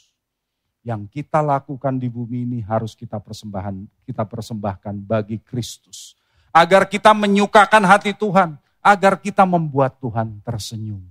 Yang 0.87 1.19
kita 1.19 1.43
lakukan 1.43 1.99
di 1.99 2.07
bumi 2.07 2.47
ini 2.47 2.59
harus 2.63 2.95
kita 2.95 3.19
persembahan, 3.19 3.75
kita 4.07 4.23
persembahkan 4.23 4.95
bagi 5.03 5.43
Kristus. 5.43 6.15
Agar 6.55 6.87
kita 6.87 7.11
menyukakan 7.11 7.83
hati 7.83 8.15
Tuhan, 8.15 8.55
agar 8.81 9.21
kita 9.21 9.45
membuat 9.45 9.97
Tuhan 10.01 10.41
tersenyum. 10.41 11.01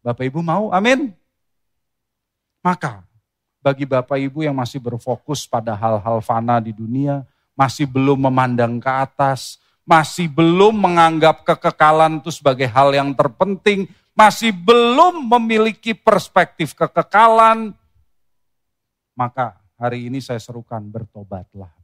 Bapak 0.00 0.24
Ibu 0.24 0.40
mau? 0.40 0.72
Amin. 0.72 1.12
Maka 2.64 3.04
bagi 3.60 3.84
Bapak 3.84 4.16
Ibu 4.16 4.48
yang 4.48 4.56
masih 4.56 4.80
berfokus 4.80 5.44
pada 5.44 5.76
hal-hal 5.76 6.18
fana 6.24 6.58
di 6.58 6.72
dunia, 6.72 7.22
masih 7.52 7.84
belum 7.84 8.26
memandang 8.32 8.80
ke 8.80 8.88
atas, 8.88 9.60
masih 9.84 10.28
belum 10.28 10.72
menganggap 10.74 11.44
kekekalan 11.44 12.24
itu 12.24 12.32
sebagai 12.32 12.68
hal 12.68 12.92
yang 12.96 13.12
terpenting, 13.12 13.84
masih 14.16 14.50
belum 14.50 15.28
memiliki 15.28 15.92
perspektif 15.92 16.72
kekekalan, 16.74 17.76
maka 19.18 19.58
hari 19.74 20.06
ini 20.06 20.22
saya 20.22 20.38
serukan 20.38 20.78
bertobatlah. 20.86 21.74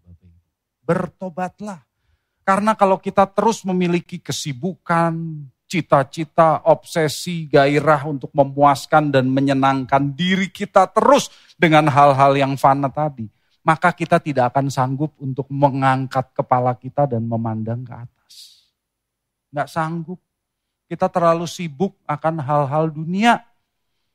Bertobatlah. 0.85 1.83
Karena 2.45 2.77
kalau 2.77 3.01
kita 3.01 3.25
terus 3.25 3.65
memiliki 3.65 4.21
kesibukan, 4.21 5.17
cita-cita, 5.65 6.61
obsesi, 6.69 7.49
gairah 7.49 8.05
untuk 8.05 8.29
memuaskan 8.37 9.09
dan 9.09 9.27
menyenangkan 9.33 10.13
diri 10.13 10.53
kita 10.53 10.87
terus 10.93 11.33
dengan 11.57 11.89
hal-hal 11.89 12.37
yang 12.37 12.53
fana 12.61 12.93
tadi, 12.93 13.27
maka 13.65 13.91
kita 13.97 14.21
tidak 14.21 14.53
akan 14.53 14.69
sanggup 14.69 15.17
untuk 15.17 15.49
mengangkat 15.49 16.31
kepala 16.37 16.77
kita 16.77 17.09
dan 17.09 17.25
memandang 17.25 17.81
ke 17.81 17.95
atas. 17.97 18.35
Nggak 19.51 19.69
sanggup. 19.73 20.21
Kita 20.85 21.09
terlalu 21.09 21.49
sibuk 21.49 21.97
akan 22.05 22.45
hal-hal 22.45 22.93
dunia. 22.93 23.41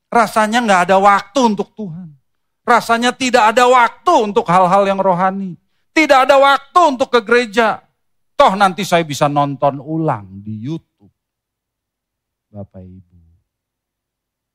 Rasanya 0.06 0.62
nggak 0.62 0.82
ada 0.86 0.98
waktu 1.02 1.40
untuk 1.50 1.74
Tuhan. 1.74 2.14
Rasanya 2.62 3.10
tidak 3.10 3.58
ada 3.58 3.66
waktu 3.66 4.14
untuk 4.22 4.46
hal-hal 4.46 4.86
yang 4.86 5.02
rohani. 5.02 5.58
Tidak 5.98 6.30
ada 6.30 6.38
waktu 6.38 6.80
untuk 6.86 7.10
ke 7.10 7.20
gereja. 7.26 7.89
Toh 8.40 8.56
nanti 8.56 8.88
saya 8.88 9.04
bisa 9.04 9.28
nonton 9.28 9.84
ulang 9.84 10.40
di 10.40 10.64
YouTube 10.64 11.12
Bapak 12.48 12.80
Ibu. 12.80 13.20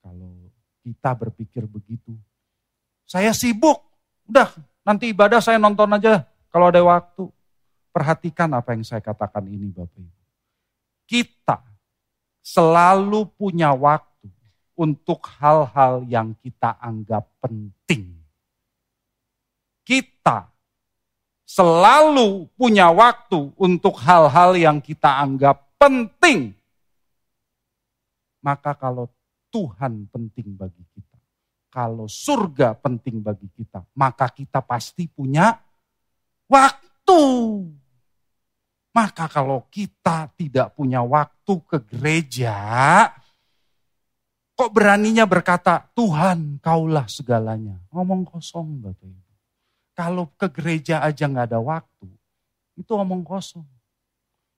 Kalau 0.01 0.33
kita 0.81 1.13
berpikir 1.13 1.69
begitu, 1.69 2.17
saya 3.05 3.37
sibuk, 3.37 3.85
udah 4.25 4.49
nanti 4.89 5.13
ibadah 5.13 5.37
saya 5.45 5.61
nonton 5.61 5.93
aja 6.01 6.25
kalau 6.49 6.73
ada 6.73 6.81
waktu. 6.81 7.29
Perhatikan 7.93 8.51
apa 8.57 8.73
yang 8.73 8.89
saya 8.89 9.05
katakan 9.05 9.45
ini 9.53 9.69
Bapak 9.69 10.01
Ibu. 10.01 10.23
Kita 11.05 11.61
selalu 12.41 13.37
punya 13.37 13.77
waktu 13.77 14.33
untuk 14.81 15.29
hal-hal 15.37 16.09
yang 16.09 16.33
kita 16.41 16.81
anggap 16.81 17.29
penting. 17.37 18.17
Kita 19.85 20.54
selalu 21.45 22.49
punya 22.57 22.89
waktu 22.89 23.53
untuk 23.61 24.01
hal-hal 24.01 24.57
yang 24.57 24.81
kita 24.81 25.21
anggap 25.21 25.69
penting. 25.77 26.57
Maka 28.45 28.77
kalau 28.77 29.09
Tuhan 29.49 30.09
penting 30.13 30.57
bagi 30.57 30.85
kita, 30.93 31.17
kalau 31.73 32.05
surga 32.11 32.77
penting 32.77 33.25
bagi 33.25 33.49
kita, 33.53 33.85
maka 33.97 34.29
kita 34.29 34.61
pasti 34.61 35.09
punya 35.09 35.55
waktu. 36.49 37.23
Maka 38.95 39.27
kalau 39.27 39.67
kita 39.73 40.31
tidak 40.39 40.77
punya 40.77 41.03
waktu 41.03 41.55
ke 41.67 41.79
gereja, 41.83 42.55
kok 44.55 44.71
beraninya 44.71 45.27
berkata, 45.27 45.83
Tuhan 45.99 46.63
kaulah 46.63 47.11
segalanya. 47.11 47.75
Ngomong 47.91 48.23
kosong 48.23 48.79
Bapak. 48.79 49.24
Kalau 49.95 50.27
ke 50.35 50.51
gereja 50.51 50.99
aja 51.07 51.31
nggak 51.31 51.55
ada 51.55 51.63
waktu, 51.63 52.11
itu 52.75 52.91
omong 52.91 53.23
kosong. 53.23 53.63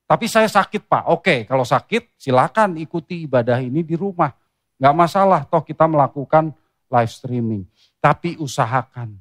Tapi 0.06 0.24
saya 0.30 0.48
sakit 0.48 0.86
Pak, 0.88 1.04
oke 1.12 1.44
kalau 1.44 1.66
sakit 1.66 2.16
silakan 2.16 2.80
ikuti 2.80 3.28
ibadah 3.28 3.60
ini 3.60 3.84
di 3.84 3.92
rumah. 3.98 4.32
Nggak 4.80 4.96
masalah, 4.96 5.40
toh 5.44 5.60
kita 5.60 5.84
melakukan 5.84 6.56
live 6.88 7.12
streaming. 7.12 7.62
Tapi 8.00 8.38
usahakan, 8.40 9.18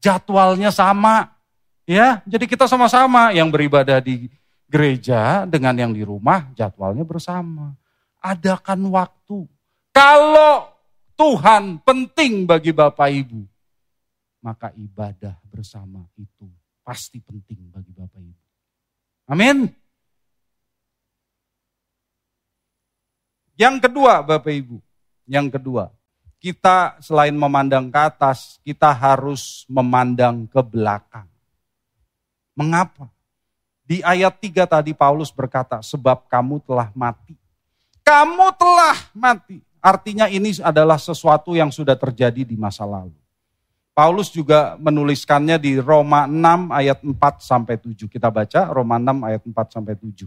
jadwalnya 0.00 0.72
sama. 0.72 1.36
ya. 1.84 2.22
Jadi 2.24 2.48
kita 2.48 2.64
sama-sama 2.70 3.34
yang 3.34 3.50
beribadah 3.52 3.98
di 3.98 4.30
gereja 4.72 5.44
dengan 5.44 5.76
yang 5.76 5.92
di 5.92 6.00
rumah 6.00 6.48
jadwalnya 6.56 7.04
bersama. 7.04 7.76
Adakan 8.24 8.88
waktu. 8.88 9.44
Kalau 9.92 10.72
Tuhan 11.18 11.82
penting 11.84 12.48
bagi 12.48 12.72
Bapak 12.72 13.10
Ibu, 13.12 13.51
maka 14.42 14.74
ibadah 14.74 15.38
bersama 15.46 16.02
itu 16.18 16.50
pasti 16.82 17.22
penting 17.22 17.70
bagi 17.70 17.94
Bapak 17.94 18.18
Ibu. 18.18 18.42
Amin. 19.30 19.70
Yang 23.54 23.76
kedua 23.86 24.26
Bapak 24.26 24.50
Ibu, 24.50 24.82
yang 25.30 25.46
kedua, 25.46 25.94
kita 26.42 26.98
selain 26.98 27.38
memandang 27.38 27.86
ke 27.86 28.00
atas, 28.02 28.58
kita 28.66 28.90
harus 28.90 29.62
memandang 29.70 30.50
ke 30.50 30.58
belakang. 30.58 31.30
Mengapa? 32.58 33.06
Di 33.86 34.02
ayat 34.02 34.42
3 34.42 34.66
tadi 34.66 34.90
Paulus 34.90 35.30
berkata, 35.30 35.78
sebab 35.78 36.26
kamu 36.26 36.58
telah 36.66 36.90
mati. 36.98 37.38
Kamu 38.02 38.50
telah 38.58 38.98
mati. 39.14 39.62
Artinya 39.78 40.26
ini 40.26 40.50
adalah 40.58 40.98
sesuatu 40.98 41.54
yang 41.54 41.70
sudah 41.70 41.94
terjadi 41.94 42.42
di 42.42 42.58
masa 42.58 42.82
lalu. 42.82 43.21
Paulus 43.92 44.32
juga 44.32 44.80
menuliskannya 44.80 45.60
di 45.60 45.76
Roma 45.76 46.24
6 46.24 46.72
ayat 46.72 46.98
4 47.04 47.12
sampai 47.44 47.76
7. 47.76 48.08
Kita 48.08 48.32
baca 48.32 48.72
Roma 48.72 48.96
6 48.96 49.28
ayat 49.28 49.42
4 49.44 49.52
sampai 49.68 49.94
7. 50.00 50.24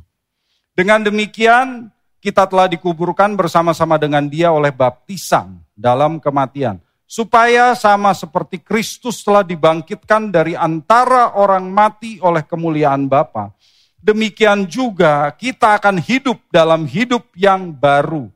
Dengan 0.77 1.01
demikian 1.01 1.89
kita 2.21 2.45
telah 2.45 2.69
dikuburkan 2.69 3.33
bersama-sama 3.33 3.97
dengan 3.97 4.29
dia 4.29 4.53
oleh 4.53 4.69
baptisan 4.69 5.57
dalam 5.73 6.21
kematian. 6.21 6.77
Supaya 7.05 7.73
sama 7.77 8.13
seperti 8.13 8.61
Kristus 8.61 9.21
telah 9.21 9.45
dibangkitkan 9.45 10.29
dari 10.33 10.57
antara 10.57 11.37
orang 11.37 11.69
mati 11.69 12.17
oleh 12.21 12.41
kemuliaan 12.45 13.05
Bapa. 13.09 13.53
Demikian 13.97 14.69
juga 14.69 15.33
kita 15.33 15.81
akan 15.81 15.97
hidup 15.97 16.37
dalam 16.53 16.85
hidup 16.85 17.25
yang 17.33 17.73
baru. 17.73 18.29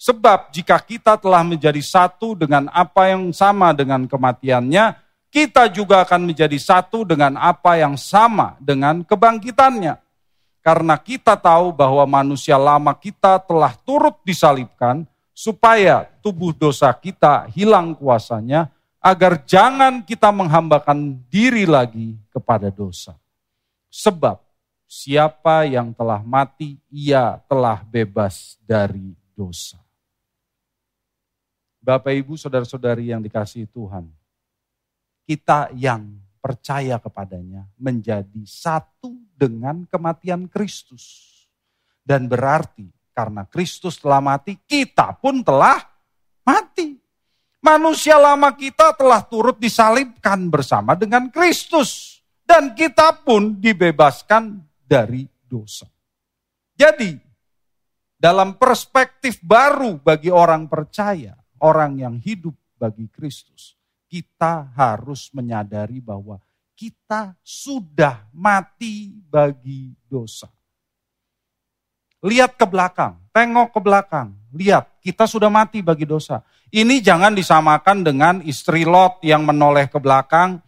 Sebab 0.00 0.48
jika 0.48 0.80
kita 0.80 1.20
telah 1.20 1.44
menjadi 1.44 1.84
satu 1.84 2.32
dengan 2.32 2.72
apa 2.72 3.12
yang 3.12 3.36
sama 3.36 3.76
dengan 3.76 4.08
kematiannya, 4.08 4.96
kita 5.28 5.68
juga 5.68 6.00
akan 6.08 6.32
menjadi 6.32 6.56
satu 6.56 7.04
dengan 7.04 7.36
apa 7.36 7.76
yang 7.76 8.00
sama 8.00 8.56
dengan 8.56 9.04
kebangkitannya 9.04 10.00
karena 10.60 10.96
kita 11.00 11.40
tahu 11.40 11.72
bahwa 11.72 12.04
manusia 12.04 12.60
lama 12.60 12.92
kita 12.92 13.40
telah 13.40 13.72
turut 13.80 14.16
disalibkan 14.28 15.08
supaya 15.32 16.04
tubuh 16.20 16.52
dosa 16.52 16.92
kita 16.92 17.48
hilang 17.48 17.96
kuasanya 17.96 18.68
agar 19.00 19.40
jangan 19.48 20.04
kita 20.04 20.28
menghambakan 20.28 21.16
diri 21.32 21.64
lagi 21.64 22.20
kepada 22.28 22.68
dosa. 22.68 23.16
Sebab 23.88 24.36
siapa 24.84 25.64
yang 25.64 25.96
telah 25.96 26.20
mati 26.20 26.76
ia 26.92 27.40
telah 27.48 27.80
bebas 27.80 28.60
dari 28.68 29.16
dosa. 29.32 29.79
Bapak 31.80 32.12
Ibu 32.12 32.36
saudara-saudari 32.36 33.08
yang 33.08 33.24
dikasihi 33.24 33.64
Tuhan, 33.64 34.04
kita 35.24 35.72
yang 35.72 36.20
percaya 36.40 37.00
kepadanya 37.00 37.64
menjadi 37.80 38.44
satu 38.44 39.16
dengan 39.32 39.88
kematian 39.88 40.44
Kristus. 40.48 41.28
Dan 42.04 42.28
berarti 42.28 42.88
karena 43.16 43.48
Kristus 43.48 43.96
telah 43.96 44.20
mati, 44.20 44.60
kita 44.68 45.16
pun 45.16 45.40
telah 45.40 45.80
mati. 46.44 47.00
Manusia 47.60 48.16
lama 48.16 48.52
kita 48.56 48.96
telah 48.96 49.20
turut 49.24 49.56
disalibkan 49.56 50.48
bersama 50.52 50.92
dengan 50.96 51.28
Kristus. 51.32 52.20
Dan 52.44 52.76
kita 52.76 53.24
pun 53.24 53.56
dibebaskan 53.56 54.58
dari 54.84 55.28
dosa. 55.48 55.86
Jadi, 56.76 57.14
dalam 58.20 58.56
perspektif 58.58 59.38
baru 59.40 59.96
bagi 59.96 60.28
orang 60.28 60.66
percaya, 60.66 61.39
orang 61.60 62.00
yang 62.00 62.16
hidup 62.18 62.56
bagi 62.80 63.06
Kristus, 63.12 63.76
kita 64.10 64.72
harus 64.74 65.30
menyadari 65.30 66.02
bahwa 66.02 66.40
kita 66.74 67.36
sudah 67.44 68.24
mati 68.32 69.12
bagi 69.28 69.92
dosa. 70.08 70.48
Lihat 72.20 72.56
ke 72.56 72.64
belakang, 72.68 73.16
tengok 73.32 73.72
ke 73.72 73.80
belakang, 73.80 74.32
lihat 74.52 74.88
kita 75.00 75.24
sudah 75.24 75.48
mati 75.48 75.80
bagi 75.80 76.04
dosa. 76.04 76.44
Ini 76.68 77.00
jangan 77.00 77.32
disamakan 77.32 78.04
dengan 78.04 78.34
istri 78.44 78.84
Lot 78.84 79.20
yang 79.24 79.44
menoleh 79.44 79.88
ke 79.88 79.96
belakang, 80.00 80.60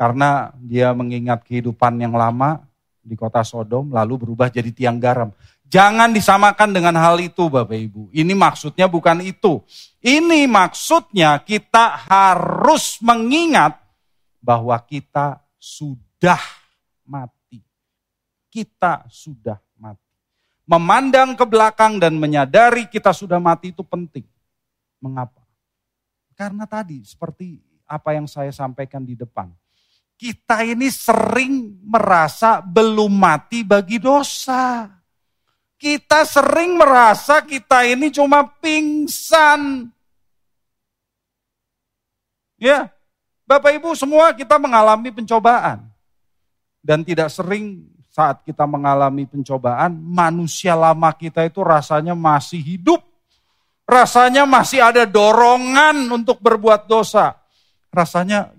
Karena 0.00 0.48
dia 0.56 0.96
mengingat 0.96 1.44
kehidupan 1.44 2.00
yang 2.00 2.16
lama 2.16 2.64
di 3.04 3.12
kota 3.20 3.44
Sodom 3.44 3.92
lalu 3.92 4.24
berubah 4.24 4.48
jadi 4.48 4.72
tiang 4.72 4.96
garam. 4.96 5.28
Jangan 5.70 6.10
disamakan 6.10 6.74
dengan 6.74 6.98
hal 6.98 7.22
itu 7.22 7.46
Bapak 7.46 7.78
Ibu. 7.78 8.02
Ini 8.10 8.34
maksudnya 8.34 8.90
bukan 8.90 9.22
itu. 9.22 9.62
Ini 10.02 10.50
maksudnya 10.50 11.38
kita 11.46 12.10
harus 12.10 12.98
mengingat 12.98 13.78
bahwa 14.42 14.74
kita 14.82 15.38
sudah 15.62 16.42
mati. 17.06 17.62
Kita 18.50 19.06
sudah 19.06 19.62
mati. 19.78 20.10
Memandang 20.66 21.38
ke 21.38 21.46
belakang 21.46 22.02
dan 22.02 22.18
menyadari 22.18 22.90
kita 22.90 23.14
sudah 23.14 23.38
mati 23.38 23.70
itu 23.70 23.86
penting. 23.86 24.26
Mengapa? 24.98 25.46
Karena 26.34 26.66
tadi 26.66 27.06
seperti 27.06 27.62
apa 27.86 28.18
yang 28.18 28.26
saya 28.26 28.50
sampaikan 28.50 29.06
di 29.06 29.14
depan. 29.14 29.46
Kita 30.18 30.66
ini 30.66 30.90
sering 30.90 31.78
merasa 31.86 32.58
belum 32.58 33.14
mati 33.14 33.62
bagi 33.62 34.02
dosa 34.02 34.98
kita 35.80 36.28
sering 36.28 36.76
merasa 36.76 37.40
kita 37.40 37.88
ini 37.88 38.12
cuma 38.12 38.44
pingsan. 38.60 39.88
Ya, 42.60 42.92
Bapak 43.48 43.72
Ibu 43.80 43.96
semua 43.96 44.36
kita 44.36 44.60
mengalami 44.60 45.08
pencobaan. 45.08 45.88
Dan 46.84 47.00
tidak 47.00 47.32
sering 47.32 47.88
saat 48.12 48.44
kita 48.44 48.68
mengalami 48.68 49.24
pencobaan, 49.24 49.96
manusia 49.96 50.76
lama 50.76 51.08
kita 51.16 51.48
itu 51.48 51.64
rasanya 51.64 52.12
masih 52.12 52.60
hidup. 52.60 53.00
Rasanya 53.88 54.44
masih 54.44 54.84
ada 54.84 55.08
dorongan 55.08 55.96
untuk 56.12 56.38
berbuat 56.44 56.86
dosa. 56.86 57.40
Rasanya, 57.90 58.52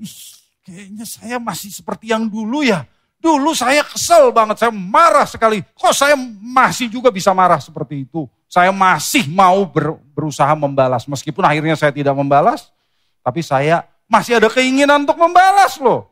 kayaknya 0.66 1.06
saya 1.08 1.38
masih 1.38 1.70
seperti 1.72 2.12
yang 2.12 2.28
dulu 2.28 2.66
ya. 2.66 2.84
Dulu 3.22 3.54
saya 3.54 3.86
kesel 3.86 4.34
banget, 4.34 4.66
saya 4.66 4.74
marah 4.74 5.30
sekali. 5.30 5.62
Kok 5.78 5.94
saya 5.94 6.18
masih 6.42 6.90
juga 6.90 7.14
bisa 7.14 7.30
marah 7.38 7.62
seperti 7.62 8.10
itu? 8.10 8.26
Saya 8.50 8.74
masih 8.74 9.30
mau 9.30 9.62
ber, 9.70 9.94
berusaha 10.18 10.50
membalas. 10.58 11.06
Meskipun 11.06 11.46
akhirnya 11.46 11.78
saya 11.78 11.94
tidak 11.94 12.18
membalas, 12.18 12.74
tapi 13.22 13.46
saya 13.46 13.86
masih 14.10 14.42
ada 14.42 14.50
keinginan 14.50 15.06
untuk 15.06 15.22
membalas 15.22 15.78
loh. 15.78 16.10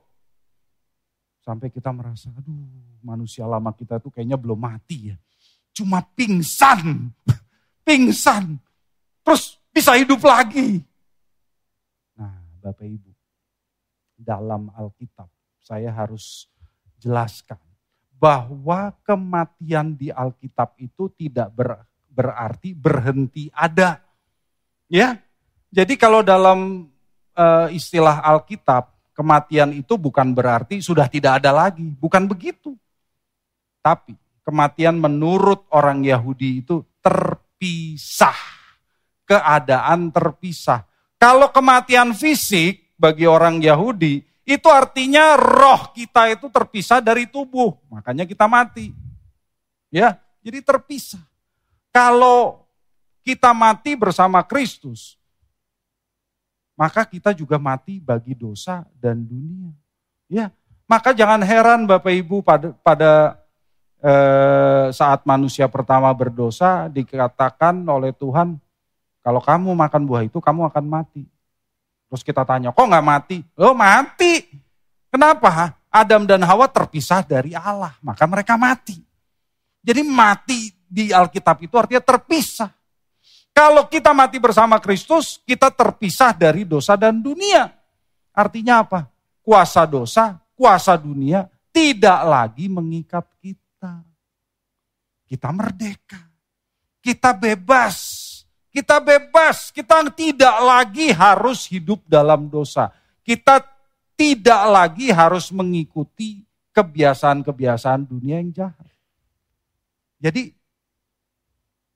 Sampai 1.41 1.73
kita 1.73 1.89
merasa, 1.89 2.29
aduh 2.29 2.53
manusia 3.01 3.49
lama 3.49 3.73
kita 3.73 3.97
tuh 3.97 4.13
kayaknya 4.13 4.37
belum 4.37 4.61
mati 4.61 5.09
ya. 5.09 5.17
Cuma 5.73 6.05
pingsan, 6.13 7.09
pingsan. 7.87 8.61
Terus 9.25 9.57
bisa 9.73 9.97
hidup 9.97 10.21
lagi. 10.21 10.85
Nah 12.13 12.37
Bapak 12.61 12.85
Ibu, 12.85 13.11
dalam 14.13 14.69
Alkitab 14.77 15.25
saya 15.57 15.89
harus 15.89 16.45
jelaskan 16.99 17.57
bahwa 18.19 18.91
kematian 19.07 19.95
di 19.95 20.12
Alkitab 20.12 20.75
itu 20.75 21.07
tidak 21.15 21.47
ber, 21.55 21.79
berarti 22.12 22.75
berhenti 22.75 23.47
ada. 23.55 24.03
Ya. 24.91 25.23
Jadi 25.71 25.95
kalau 25.95 26.19
dalam 26.19 26.91
e, 27.31 27.45
istilah 27.71 28.19
Alkitab, 28.19 28.91
kematian 29.15 29.71
itu 29.71 29.95
bukan 29.95 30.35
berarti 30.35 30.83
sudah 30.83 31.07
tidak 31.07 31.39
ada 31.39 31.55
lagi, 31.55 31.88
bukan 31.95 32.27
begitu. 32.27 32.75
Tapi 33.79 34.19
kematian 34.43 34.99
menurut 34.99 35.63
orang 35.71 36.03
Yahudi 36.03 36.59
itu 36.59 36.83
terpisah. 36.99 38.35
Keadaan 39.29 40.09
terpisah. 40.09 40.89
Kalau 41.21 41.53
kematian 41.53 42.17
fisik 42.17 42.97
bagi 42.97 43.29
orang 43.29 43.62
Yahudi 43.62 44.25
itu 44.49 44.65
artinya 44.65 45.38
roh 45.38 45.93
kita 45.93 46.33
itu 46.33 46.49
terpisah 46.49 46.97
dari 46.97 47.29
tubuh, 47.29 47.77
makanya 47.85 48.25
kita 48.25 48.49
mati. 48.49 48.89
Ya, 49.93 50.17
jadi 50.41 50.65
terpisah. 50.65 51.21
Kalau 51.93 52.65
kita 53.21 53.53
mati 53.53 53.93
bersama 53.93 54.41
Kristus, 54.41 55.21
maka 56.73 57.05
kita 57.05 57.29
juga 57.29 57.62
mati 57.62 58.01
bagi 58.01 58.33
dosa 58.33 58.89
dan 58.97 59.21
dunia. 59.21 59.69
Ya, 60.25 60.49
maka 60.89 61.13
jangan 61.13 61.45
heran 61.45 61.85
Bapak 61.85 62.09
Ibu 62.09 62.41
pada 62.41 62.73
pada 62.81 63.38
eh, 64.01 64.89
saat 64.89 65.29
manusia 65.29 65.69
pertama 65.69 66.09
berdosa 66.09 66.89
dikatakan 66.89 67.85
oleh 67.85 68.17
Tuhan, 68.17 68.57
kalau 69.21 69.45
kamu 69.45 69.77
makan 69.77 70.01
buah 70.09 70.25
itu 70.25 70.41
kamu 70.41 70.73
akan 70.73 70.85
mati. 70.89 71.29
Terus 72.09 72.25
kita 72.25 72.41
tanya, 72.41 72.73
kok 72.73 72.89
nggak 72.89 73.05
mati? 73.05 73.37
Oh 73.53 73.77
mati. 73.77 74.41
Kenapa? 75.13 75.77
Adam 75.89 76.25
dan 76.25 76.41
Hawa 76.41 76.69
terpisah 76.69 77.21
dari 77.21 77.53
Allah, 77.53 77.93
maka 78.01 78.25
mereka 78.25 78.57
mati. 78.57 78.97
Jadi 79.81 80.01
mati 80.05 80.73
di 80.85 81.13
Alkitab 81.13 81.61
itu 81.65 81.77
artinya 81.77 82.01
terpisah. 82.01 82.69
Kalau 83.53 83.85
kita 83.89 84.13
mati 84.13 84.37
bersama 84.37 84.77
Kristus, 84.77 85.41
kita 85.45 85.69
terpisah 85.73 86.33
dari 86.33 86.65
dosa 86.65 86.97
dan 86.97 87.21
dunia. 87.21 87.69
Artinya 88.33 88.85
apa? 88.85 89.09
Kuasa 89.41 89.85
dosa, 89.89 90.37
kuasa 90.53 90.93
dunia 90.97 91.49
tidak 91.69 92.19
lagi 92.25 92.65
mengikat 92.69 93.25
kita. 93.41 94.01
Kita 95.25 95.49
merdeka. 95.53 96.21
Kita 96.99 97.31
bebas 97.31 98.18
kita 98.69 99.01
bebas, 99.01 99.73
kita 99.73 100.05
tidak 100.13 100.55
lagi 100.62 101.10
harus 101.10 101.65
hidup 101.65 102.05
dalam 102.05 102.45
dosa. 102.49 102.93
Kita 103.25 103.62
tidak 104.13 104.62
lagi 104.69 105.10
harus 105.10 105.49
mengikuti 105.49 106.45
kebiasaan-kebiasaan 106.73 108.05
dunia 108.05 108.38
yang 108.38 108.53
jahat. 108.53 108.89
Jadi 110.21 110.53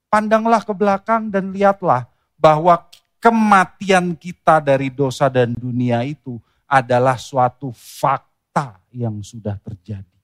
pandanglah 0.10 0.66
ke 0.66 0.74
belakang 0.74 1.30
dan 1.30 1.54
lihatlah 1.54 2.10
bahwa 2.40 2.90
kematian 3.22 4.18
kita 4.18 4.64
dari 4.64 4.90
dosa 4.90 5.30
dan 5.30 5.54
dunia 5.54 6.02
itu 6.02 6.42
adalah 6.66 7.22
suatu 7.22 7.70
fakta 7.70 8.82
yang 8.98 9.22
sudah 9.22 9.56
terjadi. 9.62 10.18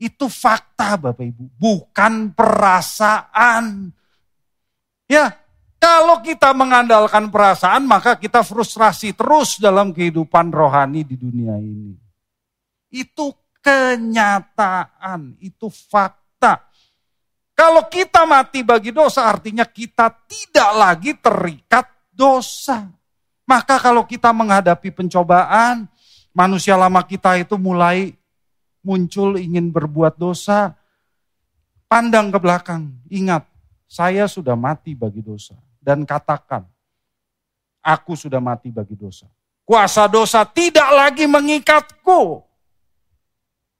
Itu 0.00 0.32
fakta 0.32 0.96
Bapak 0.96 1.22
Ibu, 1.22 1.44
bukan 1.54 2.32
perasaan. 2.32 3.92
Ya, 5.06 5.43
kalau 5.84 6.24
kita 6.24 6.56
mengandalkan 6.56 7.28
perasaan, 7.28 7.84
maka 7.84 8.16
kita 8.16 8.40
frustrasi 8.40 9.12
terus 9.12 9.60
dalam 9.60 9.92
kehidupan 9.92 10.48
rohani 10.48 11.04
di 11.04 11.12
dunia 11.12 11.60
ini. 11.60 11.92
Itu 12.88 13.36
kenyataan, 13.60 15.36
itu 15.44 15.68
fakta. 15.68 16.64
Kalau 17.52 17.84
kita 17.92 18.24
mati 18.24 18.64
bagi 18.64 18.96
dosa, 18.96 19.28
artinya 19.28 19.68
kita 19.68 20.08
tidak 20.24 20.70
lagi 20.72 21.12
terikat 21.20 21.84
dosa. 22.08 22.88
Maka 23.44 23.76
kalau 23.76 24.08
kita 24.08 24.32
menghadapi 24.32 24.88
pencobaan, 24.88 25.84
manusia 26.32 26.80
lama 26.80 27.04
kita 27.04 27.36
itu 27.36 27.60
mulai 27.60 28.16
muncul 28.80 29.36
ingin 29.36 29.68
berbuat 29.68 30.16
dosa, 30.16 30.72
pandang 31.92 32.32
ke 32.32 32.40
belakang, 32.40 32.88
ingat, 33.12 33.44
saya 33.84 34.24
sudah 34.24 34.56
mati 34.56 34.96
bagi 34.96 35.20
dosa 35.20 35.60
dan 35.84 36.08
katakan, 36.08 36.64
aku 37.84 38.16
sudah 38.16 38.40
mati 38.40 38.72
bagi 38.72 38.96
dosa. 38.96 39.28
Kuasa 39.68 40.08
dosa 40.08 40.48
tidak 40.48 40.88
lagi 40.96 41.28
mengikatku. 41.28 42.40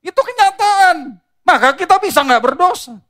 Itu 0.04 0.20
kenyataan. 0.20 1.16
Maka 1.44 1.72
kita 1.72 1.96
bisa 1.96 2.20
nggak 2.20 2.44
berdosa. 2.44 3.00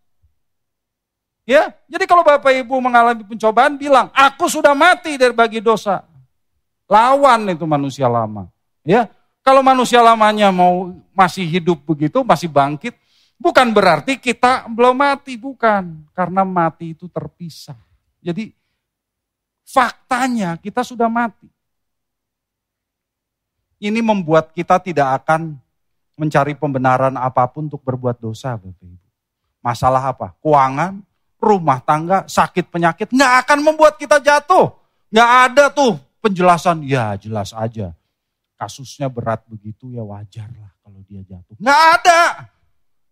Ya, 1.44 1.76
jadi 1.90 2.08
kalau 2.08 2.24
Bapak 2.24 2.56
Ibu 2.56 2.80
mengalami 2.80 3.20
pencobaan 3.26 3.76
bilang, 3.76 4.08
aku 4.16 4.48
sudah 4.48 4.72
mati 4.72 5.20
dari 5.20 5.34
bagi 5.34 5.60
dosa. 5.60 6.00
Lawan 6.88 7.52
itu 7.52 7.68
manusia 7.68 8.08
lama. 8.08 8.48
Ya, 8.80 9.12
kalau 9.44 9.60
manusia 9.60 10.00
lamanya 10.00 10.48
mau 10.48 10.96
masih 11.12 11.44
hidup 11.44 11.84
begitu, 11.84 12.24
masih 12.24 12.48
bangkit, 12.48 12.96
bukan 13.36 13.76
berarti 13.76 14.16
kita 14.16 14.64
belum 14.72 14.96
mati, 14.96 15.36
bukan. 15.36 16.08
Karena 16.16 16.48
mati 16.48 16.96
itu 16.96 17.12
terpisah. 17.12 17.76
Jadi 18.24 18.56
Faktanya 19.64 20.60
kita 20.60 20.84
sudah 20.84 21.08
mati. 21.08 21.48
Ini 23.80 24.00
membuat 24.00 24.52
kita 24.54 24.80
tidak 24.80 25.24
akan 25.24 25.60
mencari 26.14 26.54
pembenaran 26.54 27.16
apa 27.18 27.44
pun 27.50 27.66
untuk 27.66 27.82
berbuat 27.82 28.22
dosa, 28.22 28.54
Bapak. 28.54 29.02
Masalah 29.64 30.12
apa? 30.14 30.36
Keuangan, 30.44 31.00
rumah 31.40 31.80
tangga, 31.82 32.24
sakit 32.28 32.70
penyakit, 32.70 33.10
nggak 33.10 33.32
akan 33.44 33.58
membuat 33.64 33.96
kita 34.00 34.20
jatuh. 34.20 34.72
Nggak 35.12 35.30
ada 35.50 35.64
tuh 35.72 36.00
penjelasan, 36.24 36.84
ya 36.84 37.16
jelas 37.20 37.52
aja. 37.52 37.92
Kasusnya 38.56 39.10
berat 39.12 39.44
begitu 39.44 39.90
ya 39.92 40.00
wajar 40.00 40.48
lah 40.56 40.72
kalau 40.80 41.00
dia 41.04 41.20
jatuh. 41.20 41.56
Nggak 41.58 41.82
ada. 42.00 42.22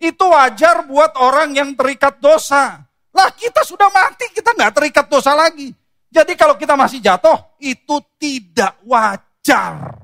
Itu 0.00 0.24
wajar 0.32 0.86
buat 0.88 1.14
orang 1.18 1.54
yang 1.54 1.76
terikat 1.76 2.18
dosa. 2.18 2.80
Lah 3.12 3.28
kita 3.36 3.62
sudah 3.62 3.92
mati, 3.92 4.32
kita 4.32 4.56
nggak 4.56 4.72
terikat 4.72 5.06
dosa 5.06 5.36
lagi. 5.36 5.81
Jadi 6.12 6.36
kalau 6.36 6.60
kita 6.60 6.76
masih 6.76 7.00
jatuh, 7.00 7.40
itu 7.56 7.96
tidak 8.20 8.76
wajar. 8.84 9.96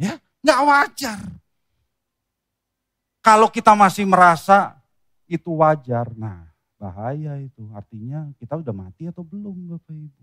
Ya, 0.00 0.16
Nggak 0.40 0.60
wajar. 0.64 1.20
Kalau 3.20 3.52
kita 3.52 3.76
masih 3.76 4.08
merasa 4.08 4.80
itu 5.28 5.52
wajar, 5.60 6.08
nah 6.16 6.48
bahaya 6.80 7.36
itu. 7.36 7.68
Artinya 7.76 8.32
kita 8.40 8.56
udah 8.56 8.72
mati 8.72 9.12
atau 9.12 9.20
belum 9.20 9.76
Bapak 9.76 9.92
Ibu. 9.92 10.22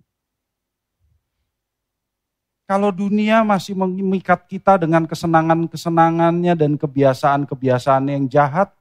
Kalau 2.67 2.89
dunia 2.91 3.45
masih 3.47 3.77
mengikat 3.77 4.43
kita 4.49 4.75
dengan 4.75 5.07
kesenangan-kesenangannya 5.07 6.51
dan 6.57 6.75
kebiasaan-kebiasaan 6.75 8.11
yang 8.11 8.25
jahat, 8.27 8.73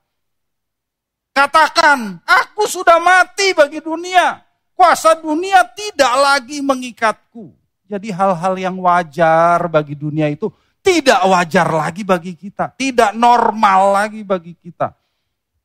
katakan, 1.31 2.19
aku 2.27 2.67
sudah 2.67 2.99
mati 2.99 3.55
bagi 3.55 3.79
dunia. 3.79 4.46
Kuasa 4.77 5.17
dunia 5.17 5.65
tidak 5.73 6.13
lagi 6.21 6.61
mengikatku. 6.61 7.57
Jadi 7.89 8.13
hal-hal 8.13 8.55
yang 8.61 8.77
wajar 8.85 9.73
bagi 9.73 9.97
dunia 9.97 10.29
itu 10.29 10.53
tidak 10.85 11.25
wajar 11.25 11.65
lagi 11.65 12.05
bagi 12.05 12.37
kita. 12.37 12.77
Tidak 12.77 13.17
normal 13.17 14.05
lagi 14.05 14.21
bagi 14.21 14.53
kita. 14.53 14.93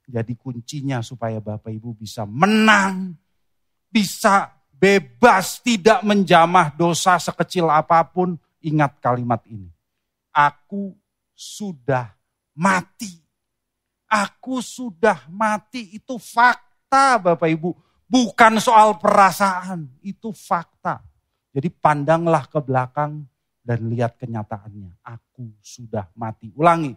Jadi 0.08 0.34
kuncinya 0.40 1.04
supaya 1.04 1.44
Bapak 1.44 1.76
Ibu 1.76 1.92
bisa 1.92 2.24
menang, 2.24 3.12
bisa 3.92 4.48
bebas, 4.72 5.60
tidak 5.60 6.02
menjamah 6.08 6.72
dosa 6.74 7.20
sekecil 7.20 7.68
apa 7.68 8.00
pun, 8.08 8.40
ingat 8.64 8.98
kalimat 9.04 9.44
ini. 9.46 9.68
Aku 10.32 10.96
sudah 11.36 12.16
mati. 12.56 13.20
Aku 14.12 14.60
sudah 14.60 15.28
mati, 15.32 15.96
itu 15.96 16.16
fakta 16.20 17.20
Bapak 17.20 17.48
Ibu. 17.48 17.91
Bukan 18.12 18.60
soal 18.60 19.00
perasaan, 19.00 19.88
itu 20.04 20.36
fakta. 20.36 21.00
Jadi 21.56 21.72
pandanglah 21.72 22.44
ke 22.44 22.60
belakang 22.60 23.24
dan 23.64 23.88
lihat 23.88 24.20
kenyataannya. 24.20 25.00
Aku 25.00 25.56
sudah 25.64 26.12
mati. 26.12 26.52
Ulangi. 26.60 26.92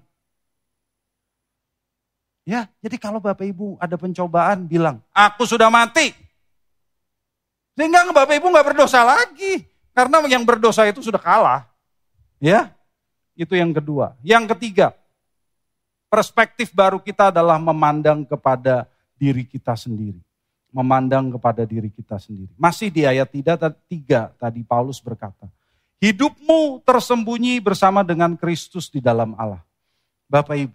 Ya, 2.42 2.66
jadi 2.82 2.98
kalau 2.98 3.22
Bapak 3.22 3.46
Ibu 3.46 3.78
ada 3.78 3.94
pencobaan 3.94 4.66
bilang, 4.66 4.98
aku 5.14 5.46
sudah 5.46 5.70
mati. 5.70 6.10
Sehingga 7.78 8.10
Bapak 8.10 8.34
Ibu 8.34 8.50
nggak 8.50 8.74
berdosa 8.74 9.06
lagi. 9.06 9.62
Karena 9.94 10.18
yang 10.26 10.42
berdosa 10.42 10.82
itu 10.90 10.98
sudah 10.98 11.22
kalah. 11.22 11.62
Ya, 12.42 12.74
itu 13.38 13.54
yang 13.54 13.70
kedua. 13.70 14.18
Yang 14.26 14.50
ketiga, 14.58 14.90
perspektif 16.10 16.74
baru 16.74 16.98
kita 16.98 17.30
adalah 17.30 17.54
memandang 17.62 18.26
kepada 18.26 18.90
diri 19.14 19.46
kita 19.46 19.78
sendiri. 19.78 20.18
Memandang 20.74 21.30
kepada 21.38 21.62
diri 21.62 21.86
kita 21.86 22.18
sendiri. 22.18 22.50
Masih 22.58 22.90
di 22.90 23.06
ayat 23.06 23.30
3 23.30 24.34
tadi 24.34 24.60
Paulus 24.66 24.98
berkata, 24.98 25.46
hidupmu 26.02 26.82
tersembunyi 26.82 27.62
bersama 27.62 28.02
dengan 28.02 28.34
Kristus 28.34 28.90
di 28.90 28.98
dalam 28.98 29.38
Allah. 29.38 29.62
Bapak 30.26 30.58
Ibu, 30.58 30.74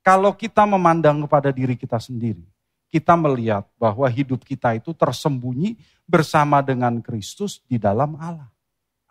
kalau 0.00 0.32
kita 0.32 0.64
memandang 0.64 1.28
kepada 1.28 1.52
diri 1.52 1.76
kita 1.76 2.00
sendiri, 2.00 2.40
kita 2.88 3.12
melihat 3.20 3.68
bahwa 3.76 4.08
hidup 4.08 4.40
kita 4.48 4.72
itu 4.72 4.96
tersembunyi 4.96 5.76
bersama 6.08 6.64
dengan 6.64 7.04
Kristus 7.04 7.60
di 7.68 7.76
dalam 7.76 8.16
Allah. 8.16 8.48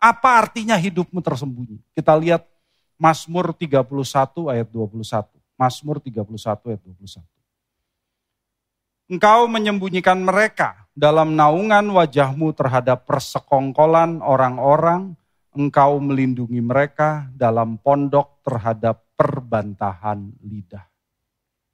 Apa 0.02 0.42
artinya 0.42 0.74
hidupmu 0.74 1.22
tersembunyi? 1.22 1.78
Kita 1.94 2.18
lihat 2.18 2.42
Mazmur 2.98 3.54
31 3.54 3.86
ayat 4.50 4.66
21. 4.66 5.30
Mazmur 5.54 6.02
31 6.02 6.74
ayat 6.74 6.82
21. 6.82 7.37
Engkau 9.08 9.48
menyembunyikan 9.48 10.20
mereka 10.20 10.84
dalam 10.92 11.32
naungan 11.32 11.96
wajahmu 11.96 12.52
terhadap 12.52 13.08
persekongkolan 13.08 14.20
orang-orang. 14.20 15.16
Engkau 15.56 15.96
melindungi 15.96 16.60
mereka 16.60 17.24
dalam 17.32 17.80
pondok 17.80 18.44
terhadap 18.44 19.00
perbantahan 19.16 20.28
lidah. 20.44 20.84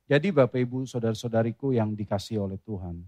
Jadi 0.06 0.30
Bapak 0.30 0.62
Ibu 0.62 0.86
saudara-saudariku 0.86 1.74
yang 1.74 1.98
dikasih 1.98 2.38
oleh 2.38 2.54
Tuhan. 2.62 3.02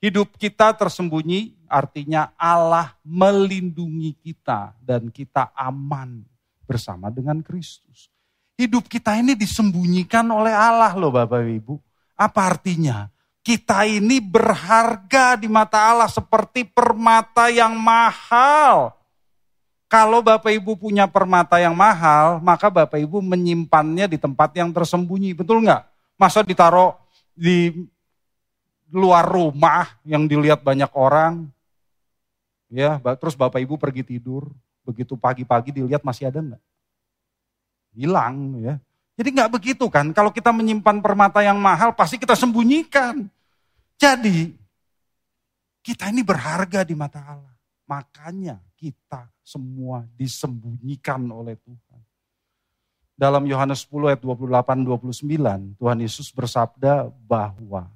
Hidup 0.00 0.40
kita 0.40 0.72
tersembunyi 0.72 1.68
artinya 1.68 2.32
Allah 2.40 2.96
melindungi 3.04 4.16
kita 4.24 4.72
dan 4.80 5.12
kita 5.12 5.52
aman 5.52 6.24
bersama 6.64 7.12
dengan 7.12 7.44
Kristus. 7.44 8.08
Hidup 8.56 8.88
kita 8.88 9.20
ini 9.20 9.36
disembunyikan 9.36 10.24
oleh 10.32 10.56
Allah 10.56 10.96
loh 10.96 11.12
Bapak 11.12 11.44
Ibu. 11.44 11.76
Apa 12.16 12.56
artinya? 12.56 13.12
Kita 13.44 13.84
ini 13.84 14.24
berharga 14.24 15.36
di 15.36 15.52
mata 15.52 15.92
Allah 15.92 16.08
seperti 16.08 16.64
permata 16.64 17.52
yang 17.52 17.76
mahal. 17.76 18.96
Kalau 19.84 20.24
Bapak 20.24 20.48
Ibu 20.48 20.80
punya 20.80 21.04
permata 21.04 21.60
yang 21.60 21.76
mahal, 21.76 22.40
maka 22.40 22.72
Bapak 22.72 22.96
Ibu 22.96 23.20
menyimpannya 23.20 24.08
di 24.08 24.16
tempat 24.16 24.56
yang 24.56 24.72
tersembunyi. 24.72 25.36
Betul 25.36 25.60
nggak? 25.60 25.84
Masa 26.16 26.40
ditaruh 26.40 26.96
di 27.36 27.84
luar 28.88 29.28
rumah 29.28 29.92
yang 30.08 30.24
dilihat 30.24 30.64
banyak 30.64 30.88
orang. 30.96 31.44
Ya, 32.72 32.96
terus 33.20 33.36
Bapak 33.36 33.60
Ibu 33.60 33.76
pergi 33.76 34.02
tidur, 34.02 34.48
begitu 34.88 35.20
pagi-pagi 35.20 35.68
dilihat 35.68 36.00
masih 36.00 36.32
ada 36.32 36.40
enggak? 36.40 36.62
Hilang 37.92 38.56
ya. 38.64 38.74
Jadi 39.14 39.28
nggak 39.30 39.52
begitu 39.54 39.86
kan, 39.86 40.10
kalau 40.10 40.34
kita 40.34 40.50
menyimpan 40.50 40.98
permata 40.98 41.38
yang 41.38 41.58
mahal 41.62 41.94
pasti 41.94 42.18
kita 42.18 42.34
sembunyikan. 42.34 43.30
Jadi 43.94 44.50
kita 45.84 46.10
ini 46.10 46.26
berharga 46.26 46.82
di 46.82 46.98
mata 46.98 47.22
Allah. 47.22 47.54
Makanya 47.86 48.58
kita 48.74 49.30
semua 49.44 50.02
disembunyikan 50.18 51.20
oleh 51.30 51.54
Tuhan. 51.60 52.00
Dalam 53.14 53.46
Yohanes 53.46 53.86
10 53.86 54.10
ayat 54.10 54.20
28 54.24 54.82
29, 54.82 55.78
Tuhan 55.78 55.98
Yesus 56.02 56.34
bersabda 56.34 57.06
bahwa 57.30 57.86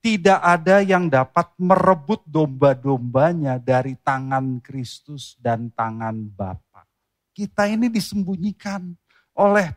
tidak 0.00 0.40
ada 0.40 0.80
yang 0.80 1.12
dapat 1.12 1.52
merebut 1.60 2.24
domba-dombanya 2.24 3.60
dari 3.60 3.96
tangan 4.00 4.64
Kristus 4.64 5.36
dan 5.36 5.68
tangan 5.72 6.24
Bapa. 6.32 6.88
Kita 7.36 7.68
ini 7.68 7.92
disembunyikan 7.92 8.96
oleh 9.36 9.72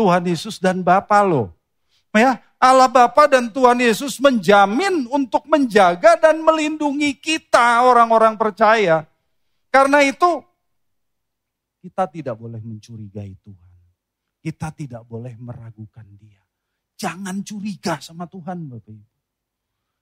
Tuhan 0.00 0.24
Yesus 0.24 0.56
dan 0.56 0.80
Bapa 0.80 1.20
loh. 1.20 1.52
Ya, 2.16 2.40
Allah 2.56 2.88
Bapa 2.88 3.28
dan 3.28 3.52
Tuhan 3.52 3.76
Yesus 3.84 4.16
menjamin 4.16 5.04
untuk 5.12 5.44
menjaga 5.44 6.16
dan 6.16 6.40
melindungi 6.40 7.12
kita 7.20 7.84
orang-orang 7.84 8.40
percaya. 8.40 9.04
Karena 9.68 10.00
itu 10.00 10.40
kita 11.84 12.08
tidak 12.08 12.40
boleh 12.40 12.64
mencurigai 12.64 13.36
Tuhan. 13.44 13.72
Kita 14.40 14.72
tidak 14.72 15.04
boleh 15.04 15.36
meragukan 15.36 16.08
dia. 16.16 16.40
Jangan 16.96 17.44
curiga 17.44 18.00
sama 18.00 18.24
Tuhan 18.24 18.72
Bapak. 18.72 19.04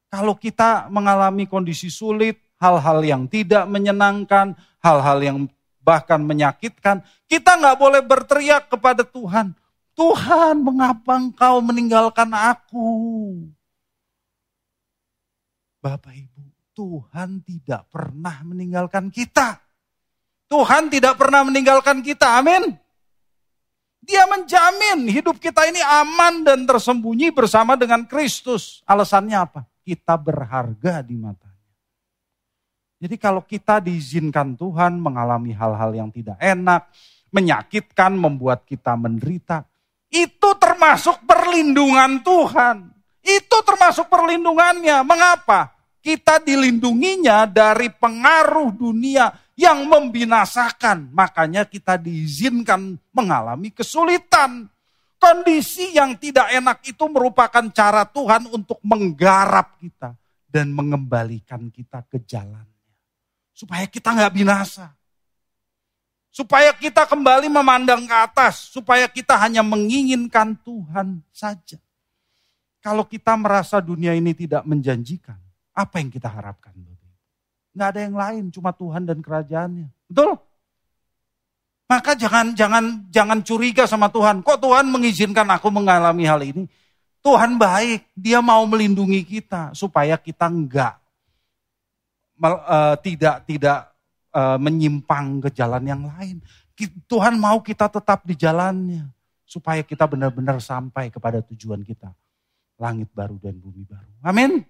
Kalau 0.08 0.38
kita 0.38 0.88
mengalami 0.88 1.44
kondisi 1.44 1.90
sulit, 1.92 2.38
hal-hal 2.62 3.02
yang 3.02 3.26
tidak 3.26 3.66
menyenangkan, 3.68 4.56
hal-hal 4.80 5.18
yang 5.20 5.38
bahkan 5.84 6.22
menyakitkan, 6.24 7.04
kita 7.28 7.60
nggak 7.60 7.76
boleh 7.76 8.00
berteriak 8.00 8.72
kepada 8.72 9.04
Tuhan. 9.04 9.52
Tuhan, 9.98 10.62
mengapa 10.62 11.18
engkau 11.18 11.58
meninggalkan 11.58 12.30
aku? 12.30 12.86
Bapak 15.82 16.14
Ibu, 16.14 16.42
Tuhan 16.70 17.42
tidak 17.42 17.90
pernah 17.90 18.46
meninggalkan 18.46 19.10
kita. 19.10 19.58
Tuhan 20.46 20.86
tidak 20.86 21.18
pernah 21.18 21.42
meninggalkan 21.42 21.98
kita, 21.98 22.38
amin. 22.38 22.78
Dia 23.98 24.24
menjamin 24.30 25.10
hidup 25.10 25.36
kita 25.42 25.66
ini 25.66 25.82
aman 25.82 26.46
dan 26.46 26.62
tersembunyi 26.64 27.34
bersama 27.34 27.74
dengan 27.74 28.06
Kristus. 28.06 28.86
Alasannya 28.86 29.36
apa? 29.36 29.66
Kita 29.82 30.14
berharga 30.14 31.02
di 31.02 31.18
matanya. 31.18 31.58
Jadi 33.02 33.20
kalau 33.20 33.44
kita 33.44 33.84
diizinkan 33.84 34.56
Tuhan 34.56 34.96
mengalami 34.96 35.52
hal-hal 35.52 35.90
yang 35.92 36.08
tidak 36.08 36.40
enak, 36.40 36.88
menyakitkan, 37.28 38.16
membuat 38.16 38.64
kita 38.64 38.96
menderita, 38.96 39.67
itu 40.08 40.50
termasuk 40.56 41.24
perlindungan 41.28 42.20
Tuhan. 42.24 42.88
Itu 43.20 43.60
termasuk 43.60 44.08
perlindungannya. 44.08 45.04
Mengapa? 45.04 45.76
Kita 46.00 46.40
dilindunginya 46.40 47.44
dari 47.44 47.92
pengaruh 47.92 48.72
dunia 48.72 49.28
yang 49.58 49.84
membinasakan. 49.84 51.12
Makanya 51.12 51.68
kita 51.68 52.00
diizinkan 52.00 52.96
mengalami 53.12 53.68
kesulitan. 53.68 54.70
Kondisi 55.18 55.98
yang 55.98 56.14
tidak 56.14 56.46
enak 56.54 56.78
itu 56.86 57.04
merupakan 57.10 57.66
cara 57.74 58.06
Tuhan 58.06 58.48
untuk 58.54 58.78
menggarap 58.86 59.74
kita 59.82 60.14
dan 60.46 60.70
mengembalikan 60.70 61.68
kita 61.74 62.06
ke 62.06 62.22
jalannya. 62.22 62.94
Supaya 63.50 63.84
kita 63.90 64.14
nggak 64.14 64.32
binasa. 64.32 64.97
Supaya 66.28 66.70
kita 66.76 67.08
kembali 67.08 67.50
memandang 67.50 68.04
ke 68.04 68.14
atas. 68.14 68.70
Supaya 68.70 69.08
kita 69.08 69.34
hanya 69.40 69.64
menginginkan 69.64 70.54
Tuhan 70.62 71.24
saja. 71.32 71.80
Kalau 72.78 73.04
kita 73.04 73.34
merasa 73.34 73.82
dunia 73.82 74.14
ini 74.14 74.32
tidak 74.32 74.62
menjanjikan, 74.62 75.36
apa 75.74 75.98
yang 75.98 76.08
kita 76.14 76.30
harapkan? 76.30 76.72
Nggak 77.74 77.88
ada 77.94 78.00
yang 78.00 78.16
lain, 78.18 78.44
cuma 78.50 78.74
Tuhan 78.74 79.06
dan 79.06 79.18
kerajaannya. 79.22 79.86
Betul? 80.10 80.34
Maka 81.88 82.12
jangan 82.18 82.52
jangan 82.52 82.84
jangan 83.08 83.38
curiga 83.40 83.88
sama 83.88 84.12
Tuhan. 84.12 84.44
Kok 84.44 84.58
Tuhan 84.60 84.90
mengizinkan 84.90 85.48
aku 85.48 85.72
mengalami 85.72 86.24
hal 86.26 86.42
ini? 86.44 86.66
Tuhan 87.24 87.56
baik, 87.56 88.08
Dia 88.14 88.38
mau 88.44 88.62
melindungi 88.66 89.24
kita 89.26 89.74
supaya 89.74 90.18
kita 90.18 90.46
enggak 90.46 90.98
uh, 92.42 92.94
tidak 93.02 93.42
tidak 93.46 93.90
uh, 94.32 94.58
menyimpang 94.60 95.44
ke 95.46 95.48
jalan 95.54 95.84
yang 95.84 96.02
lain. 96.04 96.42
Tuhan 97.10 97.34
mau 97.36 97.58
kita 97.58 97.90
tetap 97.90 98.22
di 98.22 98.38
jalannya 98.38 99.10
supaya 99.42 99.82
kita 99.82 100.06
benar-benar 100.06 100.62
sampai 100.62 101.10
kepada 101.10 101.42
tujuan 101.42 101.82
kita. 101.82 102.14
Langit 102.78 103.10
baru 103.10 103.34
dan 103.42 103.58
bumi 103.58 103.82
baru. 103.82 104.12
Amin. 104.22 104.62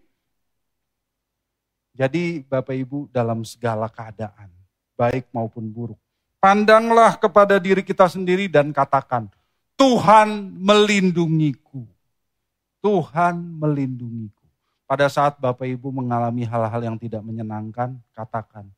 Jadi 1.93 2.47
Bapak 2.47 2.73
Ibu 2.73 3.11
dalam 3.11 3.43
segala 3.43 3.91
keadaan, 3.91 4.49
baik 4.95 5.29
maupun 5.35 5.67
buruk, 5.67 5.99
Pandanglah 6.39 7.19
kepada 7.19 7.59
diri 7.59 7.83
kita 7.83 8.07
sendiri 8.07 8.47
dan 8.47 8.71
katakan, 8.71 9.27
Tuhan 9.75 10.55
melindungiku. 10.55 11.83
Tuhan 12.79 13.59
melindungiku. 13.59 14.47
Pada 14.87 15.11
saat 15.11 15.35
Bapak 15.43 15.67
Ibu 15.67 15.91
mengalami 15.91 16.47
hal-hal 16.47 16.79
yang 16.79 16.95
tidak 16.95 17.27
menyenangkan, 17.27 17.99
katakan, 18.15 18.71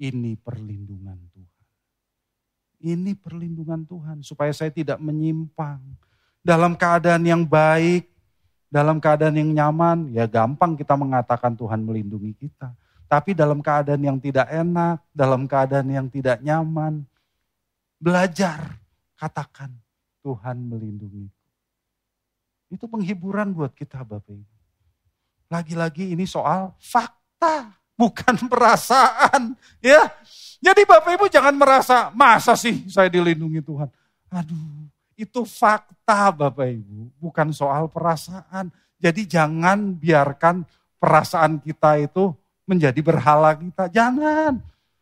ini 0.00 0.32
perlindungan 0.40 1.20
Tuhan. 1.36 1.64
Ini 2.80 3.12
perlindungan 3.12 3.84
Tuhan 3.84 4.24
supaya 4.24 4.48
saya 4.56 4.72
tidak 4.72 4.96
menyimpang. 4.96 5.84
Dalam 6.40 6.72
keadaan 6.72 7.20
yang 7.28 7.44
baik, 7.44 8.08
dalam 8.72 8.96
keadaan 8.96 9.36
yang 9.36 9.52
nyaman, 9.52 10.08
ya 10.08 10.24
gampang 10.24 10.72
kita 10.72 10.96
mengatakan 10.96 11.52
Tuhan 11.52 11.84
melindungi 11.84 12.32
kita. 12.32 12.72
Tapi 13.04 13.36
dalam 13.36 13.60
keadaan 13.60 14.00
yang 14.00 14.16
tidak 14.16 14.48
enak, 14.48 15.04
dalam 15.12 15.44
keadaan 15.44 15.90
yang 15.92 16.06
tidak 16.08 16.40
nyaman, 16.40 17.04
belajar, 18.00 18.80
katakan, 19.20 19.74
Tuhan 20.24 20.56
melindungi. 20.64 21.28
Itu 22.70 22.86
penghiburan 22.86 23.52
buat 23.52 23.74
kita 23.74 24.00
Bapak 24.06 24.30
Ibu. 24.30 24.56
Lagi-lagi 25.50 26.14
ini 26.14 26.24
soal 26.24 26.70
fakta, 26.78 27.79
bukan 28.00 28.36
perasaan. 28.52 29.52
Ya, 29.84 30.08
Jadi 30.60 30.88
Bapak 30.88 31.20
Ibu 31.20 31.28
jangan 31.28 31.56
merasa, 31.56 32.08
masa 32.16 32.56
sih 32.56 32.88
saya 32.88 33.12
dilindungi 33.12 33.60
Tuhan. 33.60 33.88
Aduh, 34.32 34.88
itu 35.16 35.40
fakta 35.44 36.32
Bapak 36.32 36.68
Ibu, 36.68 37.12
bukan 37.20 37.52
soal 37.52 37.88
perasaan. 37.92 38.72
Jadi 39.00 39.24
jangan 39.24 39.96
biarkan 39.96 40.64
perasaan 41.00 41.64
kita 41.64 41.96
itu 42.00 42.32
menjadi 42.68 43.00
berhala 43.00 43.56
kita. 43.56 43.88
Jangan. 43.88 44.60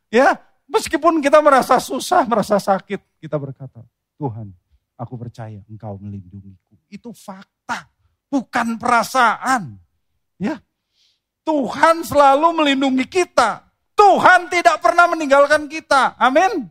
Ya, 0.08 0.38
meskipun 0.70 1.18
kita 1.18 1.42
merasa 1.42 1.82
susah, 1.82 2.22
merasa 2.22 2.62
sakit, 2.62 3.02
kita 3.18 3.34
berkata, 3.34 3.82
Tuhan, 4.14 4.54
aku 4.94 5.14
percaya 5.18 5.58
engkau 5.66 5.98
melindungiku. 5.98 6.78
Itu 6.86 7.10
fakta, 7.10 7.90
bukan 8.30 8.78
perasaan. 8.78 9.74
Ya. 10.38 10.62
Tuhan 11.48 12.04
selalu 12.04 12.60
melindungi 12.60 13.08
kita. 13.08 13.64
Tuhan 13.96 14.52
tidak 14.52 14.84
pernah 14.84 15.08
meninggalkan 15.08 15.64
kita. 15.64 16.12
Amin. 16.20 16.68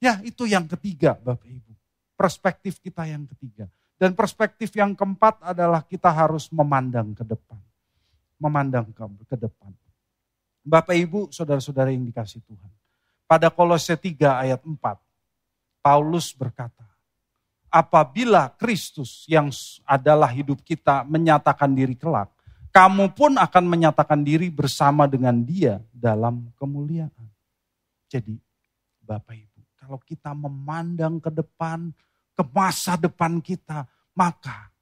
Ya, 0.00 0.16
itu 0.24 0.48
yang 0.48 0.64
ketiga, 0.64 1.20
Bapak 1.20 1.44
Ibu. 1.44 1.72
Perspektif 2.16 2.80
kita 2.80 3.04
yang 3.04 3.28
ketiga. 3.28 3.68
Dan 4.00 4.16
perspektif 4.16 4.72
yang 4.72 4.96
keempat 4.96 5.44
adalah 5.44 5.84
kita 5.84 6.08
harus 6.08 6.48
memandang 6.48 7.12
ke 7.12 7.22
depan 7.22 7.60
memandang 8.44 8.92
ke, 8.92 9.36
depan. 9.40 9.72
Bapak 10.64 10.92
Ibu, 10.92 11.32
saudara-saudara 11.32 11.88
yang 11.88 12.04
dikasih 12.04 12.44
Tuhan. 12.44 12.72
Pada 13.24 13.48
Kolose 13.48 13.96
3 13.96 14.44
ayat 14.44 14.60
4, 14.60 14.76
Paulus 15.80 16.32
berkata, 16.36 16.84
apabila 17.72 18.52
Kristus 18.60 19.24
yang 19.24 19.48
adalah 19.88 20.28
hidup 20.28 20.60
kita 20.60 21.04
menyatakan 21.08 21.72
diri 21.72 21.96
kelak, 21.96 22.32
kamu 22.74 23.14
pun 23.14 23.38
akan 23.38 23.64
menyatakan 23.70 24.26
diri 24.26 24.50
bersama 24.50 25.06
dengan 25.06 25.46
dia 25.46 25.78
dalam 25.94 26.50
kemuliaan. 26.58 27.26
Jadi 28.10 28.34
Bapak 28.98 29.38
Ibu, 29.38 29.60
kalau 29.78 29.98
kita 30.02 30.34
memandang 30.34 31.22
ke 31.22 31.30
depan, 31.30 31.94
ke 32.34 32.42
masa 32.50 32.98
depan 32.98 33.38
kita, 33.38 33.86
maka 34.18 34.74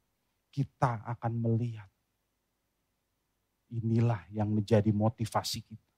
kita 0.48 1.04
akan 1.04 1.32
melihat 1.36 1.92
Inilah 3.72 4.20
yang 4.28 4.52
menjadi 4.52 4.92
motivasi 4.92 5.64
kita. 5.64 5.88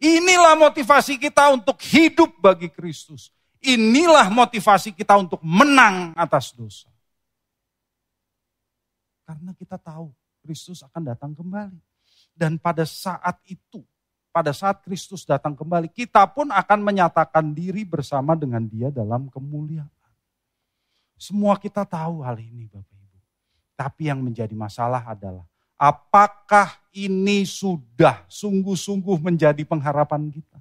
Inilah 0.00 0.56
motivasi 0.56 1.20
kita 1.20 1.52
untuk 1.52 1.76
hidup 1.76 2.40
bagi 2.40 2.72
Kristus. 2.72 3.28
Inilah 3.60 4.32
motivasi 4.32 4.96
kita 4.96 5.20
untuk 5.20 5.44
menang 5.44 6.16
atas 6.16 6.56
dosa. 6.56 6.88
Karena 9.28 9.52
kita 9.52 9.76
tahu 9.76 10.08
Kristus 10.42 10.82
akan 10.82 11.14
datang 11.14 11.32
kembali. 11.36 11.78
Dan 12.34 12.56
pada 12.56 12.82
saat 12.88 13.36
itu, 13.44 13.84
pada 14.32 14.50
saat 14.50 14.80
Kristus 14.80 15.28
datang 15.28 15.52
kembali, 15.52 15.92
kita 15.92 16.24
pun 16.32 16.48
akan 16.48 16.80
menyatakan 16.80 17.52
diri 17.52 17.84
bersama 17.84 18.32
dengan 18.34 18.64
dia 18.64 18.88
dalam 18.88 19.28
kemuliaan. 19.28 19.88
Semua 21.20 21.60
kita 21.60 21.84
tahu 21.84 22.24
hal 22.24 22.40
ini 22.40 22.64
Bapak 22.66 22.96
Ibu. 22.96 23.18
Tapi 23.76 24.02
yang 24.08 24.24
menjadi 24.24 24.56
masalah 24.56 25.04
adalah 25.04 25.44
Apakah 25.80 26.76
ini 26.92 27.48
sudah 27.48 28.20
sungguh-sungguh 28.28 29.16
menjadi 29.16 29.64
pengharapan 29.64 30.28
kita? 30.28 30.60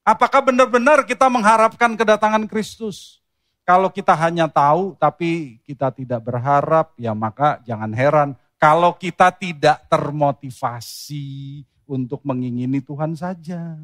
Apakah 0.00 0.40
benar-benar 0.48 1.04
kita 1.04 1.28
mengharapkan 1.28 1.92
kedatangan 1.92 2.48
Kristus? 2.48 3.20
Kalau 3.68 3.92
kita 3.92 4.16
hanya 4.16 4.48
tahu 4.48 4.96
tapi 4.96 5.60
kita 5.68 5.92
tidak 5.92 6.24
berharap, 6.24 6.96
ya 6.96 7.12
maka 7.12 7.60
jangan 7.68 7.92
heran 7.92 8.32
kalau 8.62 8.94
kita 8.94 9.34
tidak 9.34 9.82
termotivasi 9.90 11.66
untuk 11.82 12.22
mengingini 12.22 12.78
Tuhan 12.78 13.18
saja. 13.18 13.74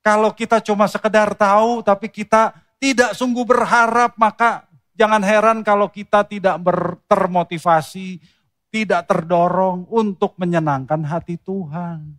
Kalau 0.00 0.32
kita 0.32 0.56
cuma 0.64 0.88
sekedar 0.88 1.36
tahu 1.36 1.84
tapi 1.84 2.08
kita 2.08 2.56
tidak 2.80 3.12
sungguh 3.12 3.44
berharap, 3.44 4.16
maka 4.16 4.64
jangan 4.96 5.20
heran 5.20 5.60
kalau 5.60 5.92
kita 5.92 6.24
tidak 6.24 6.56
termotivasi 7.04 8.24
tidak 8.72 9.04
terdorong 9.04 9.84
untuk 9.92 10.32
menyenangkan 10.40 11.04
hati 11.04 11.36
Tuhan. 11.36 12.16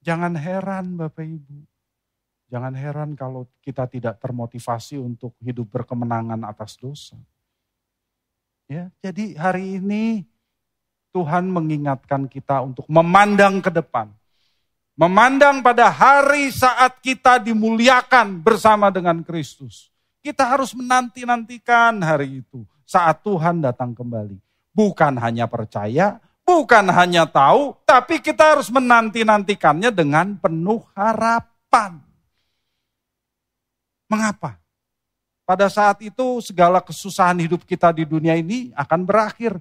Jangan 0.00 0.32
heran 0.40 0.96
Bapak 0.96 1.20
Ibu. 1.20 1.68
Jangan 2.48 2.72
heran 2.72 3.12
kalau 3.12 3.44
kita 3.60 3.84
tidak 3.84 4.16
termotivasi 4.24 4.96
untuk 4.96 5.36
hidup 5.44 5.68
berkemenangan 5.68 6.48
atas 6.48 6.80
dosa. 6.80 7.20
Ya, 8.68 8.92
jadi 9.00 9.32
hari 9.40 9.80
ini 9.80 10.28
Tuhan 11.16 11.48
mengingatkan 11.48 12.28
kita 12.28 12.60
untuk 12.60 12.84
memandang 12.84 13.64
ke 13.64 13.72
depan. 13.72 14.12
Memandang 14.92 15.64
pada 15.64 15.88
hari 15.88 16.52
saat 16.52 17.00
kita 17.00 17.40
dimuliakan 17.40 18.44
bersama 18.44 18.92
dengan 18.92 19.24
Kristus. 19.24 19.88
Kita 20.20 20.44
harus 20.44 20.76
menanti-nantikan 20.76 21.96
hari 22.04 22.44
itu 22.44 22.60
saat 22.84 23.24
Tuhan 23.24 23.64
datang 23.64 23.96
kembali. 23.96 24.36
Bukan 24.76 25.16
hanya 25.16 25.48
percaya, 25.48 26.20
bukan 26.44 26.92
hanya 26.92 27.24
tahu, 27.24 27.72
tapi 27.88 28.20
kita 28.20 28.52
harus 28.52 28.68
menanti-nantikannya 28.68 29.88
dengan 29.88 30.36
penuh 30.36 30.84
harapan. 30.92 32.04
Mengapa? 34.12 34.60
Pada 35.48 35.72
saat 35.72 36.04
itu 36.04 36.44
segala 36.44 36.84
kesusahan 36.84 37.40
hidup 37.40 37.64
kita 37.64 37.88
di 37.88 38.04
dunia 38.04 38.36
ini 38.36 38.68
akan 38.76 39.08
berakhir. 39.08 39.56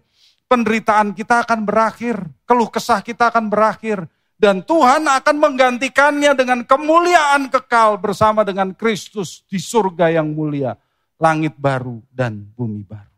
Penderitaan 0.51 1.15
kita 1.15 1.47
akan 1.47 1.63
berakhir, 1.63 2.27
keluh 2.43 2.67
kesah 2.67 2.99
kita 2.99 3.31
akan 3.31 3.47
berakhir. 3.47 4.03
Dan 4.35 4.67
Tuhan 4.67 5.07
akan 5.07 5.35
menggantikannya 5.39 6.35
dengan 6.35 6.67
kemuliaan 6.67 7.47
kekal 7.47 7.95
bersama 8.03 8.43
dengan 8.43 8.75
Kristus 8.75 9.47
di 9.47 9.63
surga 9.63 10.11
yang 10.11 10.35
mulia. 10.35 10.75
Langit 11.23 11.55
baru 11.55 12.03
dan 12.11 12.35
bumi 12.35 12.83
baru. 12.83 13.15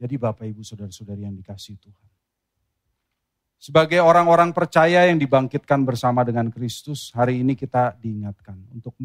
Jadi 0.00 0.16
Bapak 0.16 0.48
Ibu 0.48 0.64
Saudara-saudari 0.64 1.28
yang 1.28 1.36
dikasih 1.36 1.76
Tuhan. 1.76 2.08
Sebagai 3.60 4.00
orang-orang 4.00 4.56
percaya 4.56 5.12
yang 5.12 5.20
dibangkitkan 5.20 5.84
bersama 5.84 6.24
dengan 6.24 6.48
Kristus, 6.48 7.12
hari 7.12 7.44
ini 7.44 7.52
kita 7.52 8.00
diingatkan 8.00 8.56
untuk 8.72 8.96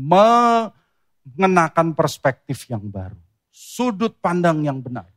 mengenakan 1.35 1.93
perspektif 1.93 2.65
yang 2.71 2.85
baru. 2.89 3.17
Sudut 3.49 4.15
pandang 4.17 4.63
yang 4.65 4.79
benar. 4.79 5.09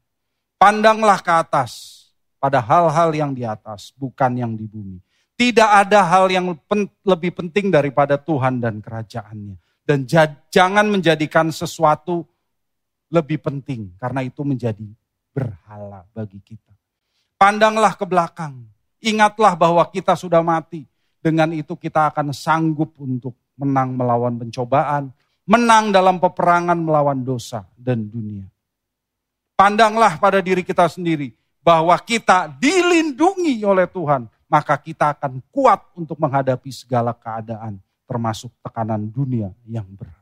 Pandanglah 0.59 1.23
ke 1.23 1.33
atas 1.33 2.03
pada 2.43 2.59
hal-hal 2.59 3.15
yang 3.15 3.31
di 3.33 3.47
atas, 3.47 3.95
bukan 3.95 4.35
yang 4.35 4.53
di 4.59 4.67
bumi. 4.67 4.99
Tidak 5.39 5.67
ada 5.67 6.07
hal 6.07 6.31
yang 6.31 6.55
pen, 6.67 6.91
lebih 7.03 7.35
penting 7.35 7.71
daripada 7.71 8.19
Tuhan 8.19 8.63
dan 8.63 8.83
kerajaannya. 8.83 9.57
Dan 9.83 10.07
jangan 10.51 10.87
menjadikan 10.87 11.51
sesuatu 11.51 12.23
lebih 13.11 13.43
penting, 13.43 13.95
karena 13.99 14.23
itu 14.23 14.47
menjadi 14.47 14.87
berhala 15.35 16.07
bagi 16.15 16.39
kita. 16.39 16.71
Pandanglah 17.39 17.99
ke 17.99 18.07
belakang. 18.07 18.63
Ingatlah 19.03 19.59
bahwa 19.59 19.83
kita 19.91 20.15
sudah 20.15 20.47
mati. 20.47 20.87
Dengan 21.19 21.51
itu 21.51 21.75
kita 21.75 22.11
akan 22.15 22.31
sanggup 22.31 22.95
untuk 23.03 23.35
menang 23.59 23.95
melawan 23.99 24.39
pencobaan, 24.39 25.11
menang 25.47 25.91
dalam 25.91 26.23
peperangan 26.23 26.79
melawan 26.79 27.23
dosa 27.23 27.67
dan 27.75 28.07
dunia. 28.07 28.47
Pandanglah 29.59 30.19
pada 30.19 30.43
diri 30.43 30.67
kita 30.67 30.87
sendiri 30.91 31.35
bahwa 31.63 31.95
kita 32.03 32.51
dilindungi 32.59 33.63
oleh 33.63 33.87
Tuhan, 33.87 34.27
maka 34.51 34.75
kita 34.75 35.15
akan 35.15 35.39
kuat 35.55 35.81
untuk 35.95 36.19
menghadapi 36.19 36.71
segala 36.75 37.15
keadaan, 37.15 37.79
termasuk 38.05 38.51
tekanan 38.61 39.07
dunia 39.07 39.55
yang 39.65 39.87
berat. 39.87 40.19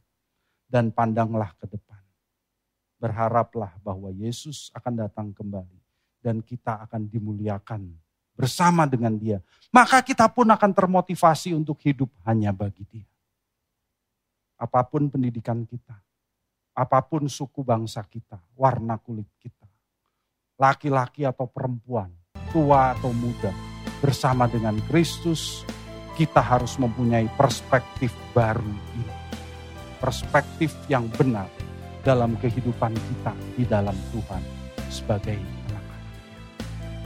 Dan 0.70 0.94
pandanglah 0.94 1.50
ke 1.58 1.66
depan. 1.66 1.98
Berharaplah 3.00 3.74
bahwa 3.82 4.12
Yesus 4.12 4.70
akan 4.76 5.08
datang 5.08 5.34
kembali 5.34 5.80
dan 6.22 6.44
kita 6.44 6.84
akan 6.86 7.08
dimuliakan 7.10 7.90
bersama 8.38 8.86
dengan 8.86 9.18
dia. 9.18 9.42
Maka 9.74 10.04
kita 10.04 10.30
pun 10.30 10.46
akan 10.46 10.70
termotivasi 10.70 11.56
untuk 11.56 11.80
hidup 11.82 12.06
hanya 12.22 12.54
bagi 12.54 12.86
dia. 12.86 13.09
Apa 14.60 14.84
pun 14.84 15.08
pendidikan 15.08 15.64
kita, 15.64 15.96
apa 16.76 17.00
pun 17.00 17.24
suku 17.32 17.64
bangsa 17.64 18.04
kita, 18.04 18.36
warna 18.60 19.00
kulit 19.00 19.28
kita, 19.40 19.64
laki-laki 20.60 21.24
atau 21.24 21.48
perempuan, 21.48 22.12
tua 22.52 22.92
atau 22.92 23.08
muda, 23.16 23.48
bersama 24.04 24.44
dengan 24.44 24.76
Kristus, 24.84 25.64
kita 26.20 26.44
harus 26.44 26.76
mempunyai 26.76 27.24
perspektif 27.40 28.12
baru 28.36 28.60
ini. 29.00 29.16
Perspektif 29.96 30.76
yang 30.92 31.08
benar 31.08 31.48
dalam 32.04 32.36
kehidupan 32.36 32.92
kita 32.92 33.32
di 33.56 33.64
dalam 33.64 33.96
Tuhan 34.12 34.44
sebagai 34.92 35.40
anak-anak. 35.72 36.12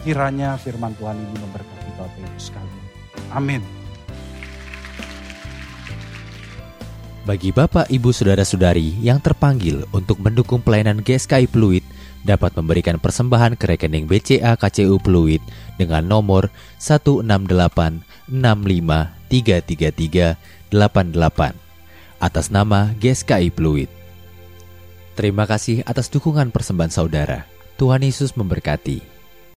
Kiranya 0.03 0.59
firman 0.59 0.95
Tuhan 0.99 1.19
ini 1.19 1.37
memberkati 1.39 1.91
Bapak 1.95 2.19
Ibu 2.19 2.39
sekalian. 2.39 2.87
Amin. 3.31 3.84
Bagi 7.25 7.57
Bapak, 7.57 7.89
Ibu, 7.89 8.13
Saudara-saudari 8.13 9.01
yang 9.01 9.17
terpanggil 9.17 9.89
untuk 9.97 10.21
mendukung 10.21 10.61
pelayanan 10.61 11.01
GSKI 11.01 11.49
Fluid 11.49 11.81
dapat 12.21 12.53
memberikan 12.53 13.01
persembahan 13.01 13.57
ke 13.57 13.65
rekening 13.65 14.05
BCA 14.05 14.61
KCU 14.61 15.01
Fluid 15.01 15.41
dengan 15.81 16.05
nomor 16.05 16.53
1686533388 16.85 18.29
atas 22.21 22.47
nama 22.53 22.93
GSKI 23.01 23.49
Fluid. 23.57 23.89
Terima 25.17 25.49
kasih 25.49 25.81
atas 25.89 26.13
dukungan 26.13 26.53
persembahan 26.53 26.93
saudara. 26.93 27.49
Tuhan 27.81 28.05
Yesus 28.05 28.37
memberkati. 28.37 29.14